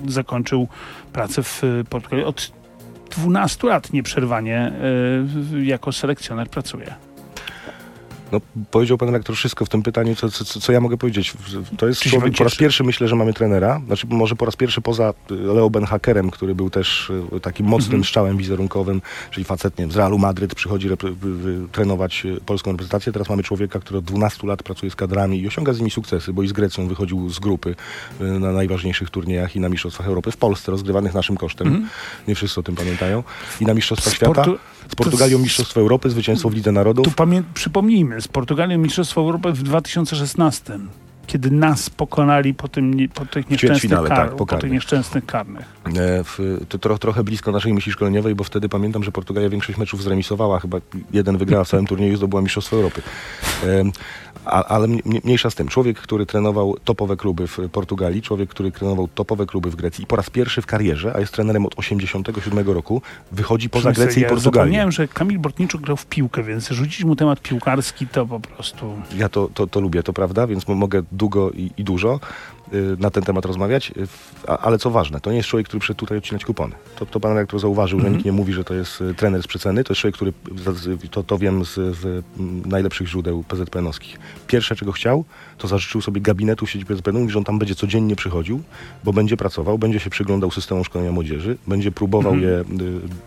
zakończył 0.09 0.69
pracę 1.13 1.43
w 1.43 1.63
Portugalii. 1.91 2.25
Od 2.25 2.53
12 3.11 3.67
lat 3.67 3.93
nieprzerwanie 3.93 4.73
y, 5.53 5.65
jako 5.65 5.93
selekcjoner 5.93 6.49
pracuje. 6.49 7.06
No, 8.33 8.41
powiedział 8.71 8.99
pan 8.99 9.09
redaktor 9.09 9.37
wszystko 9.37 9.65
w 9.65 9.69
tym 9.69 9.83
pytaniu, 9.83 10.15
co, 10.15 10.31
co, 10.31 10.45
co 10.61 10.73
ja 10.73 10.81
mogę 10.81 10.97
powiedzieć. 10.97 11.33
To 11.79 11.87
jest 11.89 12.01
człowiek, 12.03 12.37
po 12.37 12.45
raz 12.45 12.55
pierwszy 12.57 12.85
myślę, 12.85 13.09
że 13.09 13.17
mamy 13.17 13.33
trenera. 13.35 13.81
Znaczy 13.87 14.07
może 14.11 14.37
po 14.37 14.45
raz 14.45 14.57
pierwszy 14.57 14.81
poza 14.81 15.15
y, 15.31 15.35
Leo 15.35 15.71
Benhakerem, 15.71 16.31
który 16.31 16.55
był 16.55 16.71
też 16.71 17.11
y, 17.37 17.41
takim 17.41 17.67
mocnym 17.67 17.87
Mhm. 17.95 18.05
strzałem 18.05 18.37
wizerunkowym, 18.37 19.03
czyli 19.31 19.45
facet 19.45 19.79
nie 19.79 19.83
wiem, 19.85 19.93
z 19.93 19.97
Realu 19.97 20.19
Madryt 20.19 20.55
przychodzi 20.55 20.89
trenować 21.73 22.25
y, 22.27 22.41
polską 22.47 22.71
reprezentację. 22.71 23.13
Teraz 23.13 23.29
mamy 23.29 23.43
człowieka, 23.43 23.81
który 23.81 23.99
od 23.99 24.05
12 24.05 24.47
lat 24.47 24.63
pracuje 24.63 24.91
z 24.91 24.97
kadrami 24.97 25.41
i 25.41 25.47
osiąga 25.47 25.73
z 25.73 25.79
nimi 25.79 25.91
sukcesy, 25.91 26.33
bo 26.33 26.43
i 26.43 26.49
z 26.49 26.53
Grecją 26.53 26.89
wychodził 26.89 27.31
z 27.31 27.39
grupy 27.39 27.75
na 28.21 28.53
najważniejszych 28.53 29.11
turniejach 29.11 29.57
i 29.57 29.61
na 29.61 29.69
Mistrzostwach 29.69 30.07
Europy 30.07 30.31
w 30.33 30.37
Polsce, 30.37 30.73
rozgrywanych 30.73 31.15
naszym 31.15 31.37
kosztem. 31.37 31.67
Mhm. 31.67 31.89
Nie 32.29 32.35
wszyscy 32.35 32.61
o 32.61 32.63
tym 32.63 32.75
pamiętają. 32.77 33.23
I 33.61 33.65
na 33.67 33.75
Mistrzostwach 33.75 34.15
Z 34.15 34.19
Portu- 34.19 34.33
Świata. 34.45 34.51
Z 34.93 34.95
Portugalią 34.95 35.39
Mistrzostwo 35.39 35.81
Europy, 35.81 36.11
zwycięstwo 36.11 36.51
w 36.51 36.55
Lidze 36.55 36.73
Narodów. 36.73 37.05
Tu 37.05 37.11
pamię- 37.11 37.43
przypomnijmy, 37.55 38.16
z 38.19 38.29
Portugalią 38.29 38.79
Mistrzostwo 38.79 39.21
Europy 39.21 39.53
w 39.53 39.63
2016, 39.63 40.79
kiedy 41.27 41.51
nas 41.51 41.91
pokonali 41.91 42.55
po, 42.55 42.69
tym, 42.69 43.09
po 43.15 43.27
tych 43.27 43.51
nieszczęsnych, 43.51 43.59
ćwierćfinale, 43.59 44.09
kar- 44.09 44.29
tak, 44.29 44.37
po 44.37 44.47
po 44.47 44.57
tych 44.57 44.71
nieszczęsnych 44.71 45.27
karnych. 45.27 45.65
E, 45.87 46.25
w, 46.25 46.39
to 46.69 46.79
tro, 46.79 46.99
trochę 46.99 47.25
blisko 47.25 47.53
naszej 47.53 47.75
myśli 47.75 47.93
szkoleniowej, 47.93 48.35
bo 48.35 48.45
wtedy 48.45 48.69
pamiętam, 48.69 49.05
że 49.05 49.13
Portugalia 49.13 49.49
większość 49.49 49.79
meczów 49.79 50.03
zremisowała, 50.03 50.61
chyba 50.61 50.79
jeden 51.13 51.39
wygrała 51.39 51.65
w 51.65 51.69
całym 51.69 51.87
turnieju 51.87 52.13
i 52.13 52.17
zdobyła 52.17 52.43
Mistrzostwo 52.43 52.77
Europy. 52.77 53.03
E, 53.65 53.85
a, 54.45 54.65
ale 54.65 54.89
mnie- 54.89 55.03
mnie- 55.05 55.21
mniejsza 55.25 55.51
z 55.51 55.55
tym. 55.55 55.69
Człowiek, 55.69 55.99
który 56.01 56.27
trenował 56.27 56.77
topowe 56.85 57.17
kluby 57.17 57.47
w 57.47 57.59
Portugalii, 57.73 58.23
człowiek, 58.23 58.51
który 58.51 58.73
trenował 58.73 59.09
topowe 59.09 59.47
kluby 59.47 59.71
w 59.71 59.77
Grecji 59.77 60.05
i 60.05 60.07
po 60.07 60.17
raz 60.17 60.31
pierwszy 60.31 60.63
w 60.63 60.67
karierze, 60.67 61.13
a 61.17 61.21
jest 61.21 61.33
trenerem 61.33 61.67
od 61.67 61.79
87 61.79 62.69
roku, 62.71 63.03
wychodzi 63.33 63.71
poza 63.71 63.93
Grecję 63.93 64.23
ja 64.23 64.29
i 64.29 64.31
Portugalię. 64.31 64.65
Zapomniałem, 64.65 64.93
że 64.93 65.09
Kamil 65.09 65.39
Bortniczuk 65.39 65.81
grał 65.81 65.97
w 65.97 66.07
piłkę, 66.07 66.43
więc 66.43 66.69
rzucić 66.69 67.05
mu 67.05 67.17
temat 67.17 67.41
piłkarski 67.41 68.07
to 68.07 68.27
po 68.27 68.41
prostu... 68.41 68.95
Ja 69.17 69.29
to, 69.29 69.49
to, 69.55 69.67
to 69.67 69.81
lubię, 69.81 70.03
to 70.03 70.13
prawda, 70.13 70.47
więc 70.47 70.69
mo- 70.69 70.75
mogę 70.75 71.03
długo 71.13 71.51
i, 71.51 71.71
i 71.77 71.85
dużo 71.85 72.21
na 72.99 73.11
ten 73.11 73.23
temat 73.23 73.45
rozmawiać, 73.45 73.93
y, 73.97 74.49
ale 74.49 74.79
co 74.79 74.91
ważne, 74.91 75.21
to 75.21 75.31
nie 75.31 75.37
jest 75.37 75.49
człowiek, 75.49 75.67
który 75.69 75.81
przyszedł 75.81 75.99
tutaj 76.01 76.19
odcinać 76.19 76.45
kupony. 76.45 76.75
To, 76.99 77.07
to 77.07 77.21
pan 77.21 77.33
redaktor 77.33 77.61
zauważył, 77.61 77.99
że 77.99 78.07
Mhm. 78.07 78.15
nikt 78.15 78.25
nie 78.27 78.33
mówi, 78.33 78.53
że 78.53 78.65
to 78.65 78.75
jest 78.75 79.01
y, 79.01 79.15
trener 79.15 79.43
z 79.43 79.47
przeceny, 79.47 79.85
to 79.85 79.93
jest 79.93 80.01
człowiek, 80.01 80.15
który, 80.15 80.33
to, 81.11 81.23
to 81.23 81.39
wiem 81.39 81.65
z, 81.65 81.75
z 81.75 82.05
mm, 82.39 82.63
najlepszych 82.67 83.09
źródeł 83.09 83.45
PZPN-owskich. 83.49 84.19
Pierwsze, 84.47 84.77
czego 84.77 84.93
chciał, 84.93 85.25
to 85.59 85.69
zażyczył 85.69 86.01
sobie 86.01 86.21
gabinetu 86.21 86.67
w 86.67 86.71
sieci 86.71 86.87
PZPN-u, 86.87 87.21
mówi, 87.21 87.33
że 87.33 87.39
on 87.39 87.45
tam 87.45 87.59
będzie 87.59 87.75
codziennie 87.75 88.17
przychodził, 88.17 88.63
bo 89.05 89.13
będzie 89.13 89.37
pracował, 89.37 89.79
będzie 89.79 90.01
się 90.01 90.11
przyglądał 90.11 90.51
systemom 90.51 90.85
szkolenia 90.85 91.13
młodzieży, 91.13 91.57
będzie 91.67 91.93
próbował 91.93 92.33
Mhm. 92.35 92.53
je 92.53 92.61
y, 92.61 92.65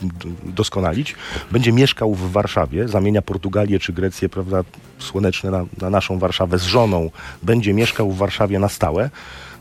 d- 0.01 0.29
doskonalić, 0.45 1.15
będzie 1.51 1.71
mieszkał 1.71 2.13
w 2.15 2.31
Warszawie, 2.31 2.87
zamienia 2.87 3.21
Portugalię 3.21 3.79
czy 3.79 3.93
Grecję, 3.93 4.29
prawda, 4.29 4.63
słoneczne 4.99 5.51
na, 5.51 5.65
na 5.81 5.89
naszą 5.89 6.19
Warszawę 6.19 6.59
z 6.59 6.63
żoną, 6.63 7.09
będzie 7.43 7.73
mieszkał 7.73 8.11
w 8.11 8.17
Warszawie 8.17 8.59
na 8.59 8.69
stałe. 8.69 9.09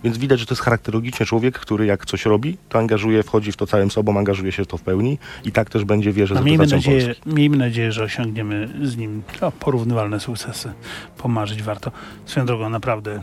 Więc 0.05 0.19
widać, 0.19 0.41
że 0.41 0.47
to 0.47 0.55
jest 0.55 0.63
charakterologicznie 0.63 1.27
człowiek, 1.27 1.59
który 1.59 1.87
jak 1.87 2.07
coś 2.07 2.25
robi, 2.25 2.57
to 2.69 2.79
angażuje, 2.79 3.23
wchodzi 3.23 3.53
w 3.53 3.57
to 3.57 3.67
całym 3.67 3.91
sobą, 3.91 4.19
angażuje 4.19 4.53
się 4.53 4.65
w 4.65 4.67
to 4.67 4.77
w 4.77 4.83
pełni 4.83 5.19
i 5.45 5.53
tak 5.53 5.71
też 5.71 5.85
będzie 5.85 6.13
wierzy 6.13 6.35
No, 6.35 6.43
miejmy, 6.43 6.67
nadzieję, 6.67 7.07
Polski. 7.07 7.31
miejmy 7.31 7.57
nadzieję, 7.57 7.93
że 7.93 8.05
osiągniemy 8.05 8.69
z 8.83 8.97
nim 8.97 9.23
no, 9.41 9.53
porównywalne 9.53 10.21
sukcesy. 10.21 10.73
Pomarzyć 11.19 11.63
warto. 11.63 11.93
Swoją 12.27 12.47
drogą, 12.47 12.69
naprawdę. 12.71 13.23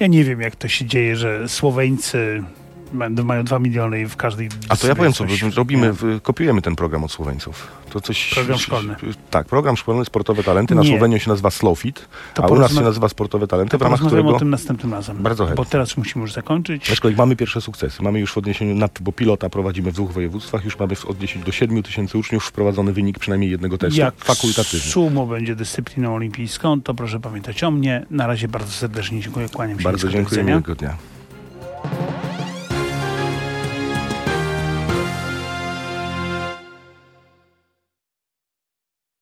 Ja 0.00 0.06
nie 0.06 0.24
wiem, 0.24 0.40
jak 0.40 0.56
to 0.56 0.68
się 0.68 0.84
dzieje, 0.86 1.16
że 1.16 1.48
Słoweńcy 1.48 2.42
mają 2.92 3.44
2 3.44 3.58
miliony 3.58 4.00
i 4.00 4.06
w 4.06 4.16
każdej. 4.16 4.48
A 4.68 4.76
to 4.76 4.86
ja 4.88 4.94
powiem 4.94 5.12
co, 5.12 5.24
coś- 5.26 5.42
robimy, 5.56 5.86
nie. 5.86 5.92
w, 5.92 6.20
kopiujemy 6.22 6.62
ten 6.62 6.76
program 6.76 7.04
od 7.04 7.12
Słoweńców. 7.12 7.68
To 7.90 8.00
coś, 8.00 8.34
Program 8.34 8.58
szkolny. 8.58 8.94
Tak, 9.30 9.46
program 9.46 9.76
szkolny 9.76 10.04
Sportowe 10.04 10.42
Talenty. 10.42 10.74
Na 10.74 10.82
Nie. 10.82 10.88
Słoweniu 10.88 11.18
się 11.18 11.30
nazywa 11.30 11.50
Slowfit, 11.50 12.08
a 12.42 12.46
u 12.46 12.56
nas 12.58 12.72
się 12.74 12.80
nazywa 12.80 13.08
Sportowe 13.08 13.46
Talenty, 13.46 13.70
To 13.70 13.78
w 13.78 13.82
ramach 13.82 14.00
którego... 14.00 14.28
o 14.28 14.38
tym 14.38 14.50
następnym 14.50 14.92
razem. 14.94 15.16
Bardzo 15.22 15.44
Bo 15.44 15.48
chętnie. 15.48 15.64
teraz 15.66 15.96
musimy 15.96 16.22
już 16.22 16.32
zakończyć. 16.32 16.90
Aczkolwiek 16.90 17.18
mamy 17.18 17.36
pierwsze 17.36 17.60
sukcesy. 17.60 18.02
Mamy 18.02 18.20
już 18.20 18.32
w 18.32 18.38
odniesieniu, 18.38 18.74
na, 18.74 18.88
bo 19.00 19.12
pilota 19.12 19.48
prowadzimy 19.50 19.90
w 19.90 19.94
dwóch 19.94 20.12
województwach, 20.12 20.64
już 20.64 20.78
mamy 20.78 20.94
w- 20.96 21.06
od 21.06 21.18
10 21.18 21.44
do 21.44 21.52
7 21.52 21.82
tysięcy 21.82 22.18
uczniów 22.18 22.44
wprowadzony 22.44 22.92
wynik 22.92 23.18
przynajmniej 23.18 23.50
jednego 23.50 23.78
testu. 23.78 24.00
Jak 24.00 24.14
fakultatywny. 24.24 24.80
sumo 24.90 25.26
będzie 25.26 25.56
dyscypliną 25.56 26.14
olimpijską, 26.14 26.80
to 26.82 26.94
proszę 26.94 27.20
pamiętać 27.20 27.64
o 27.64 27.70
mnie. 27.70 28.06
Na 28.10 28.26
razie 28.26 28.48
bardzo 28.48 28.70
serdecznie 28.72 29.20
dziękuję, 29.20 29.48
kłaniam 29.48 29.78
się. 29.78 29.84
Bardzo 29.84 30.08
dziękuję, 30.08 30.44
miłego 30.44 30.74
dnia. 30.74 30.96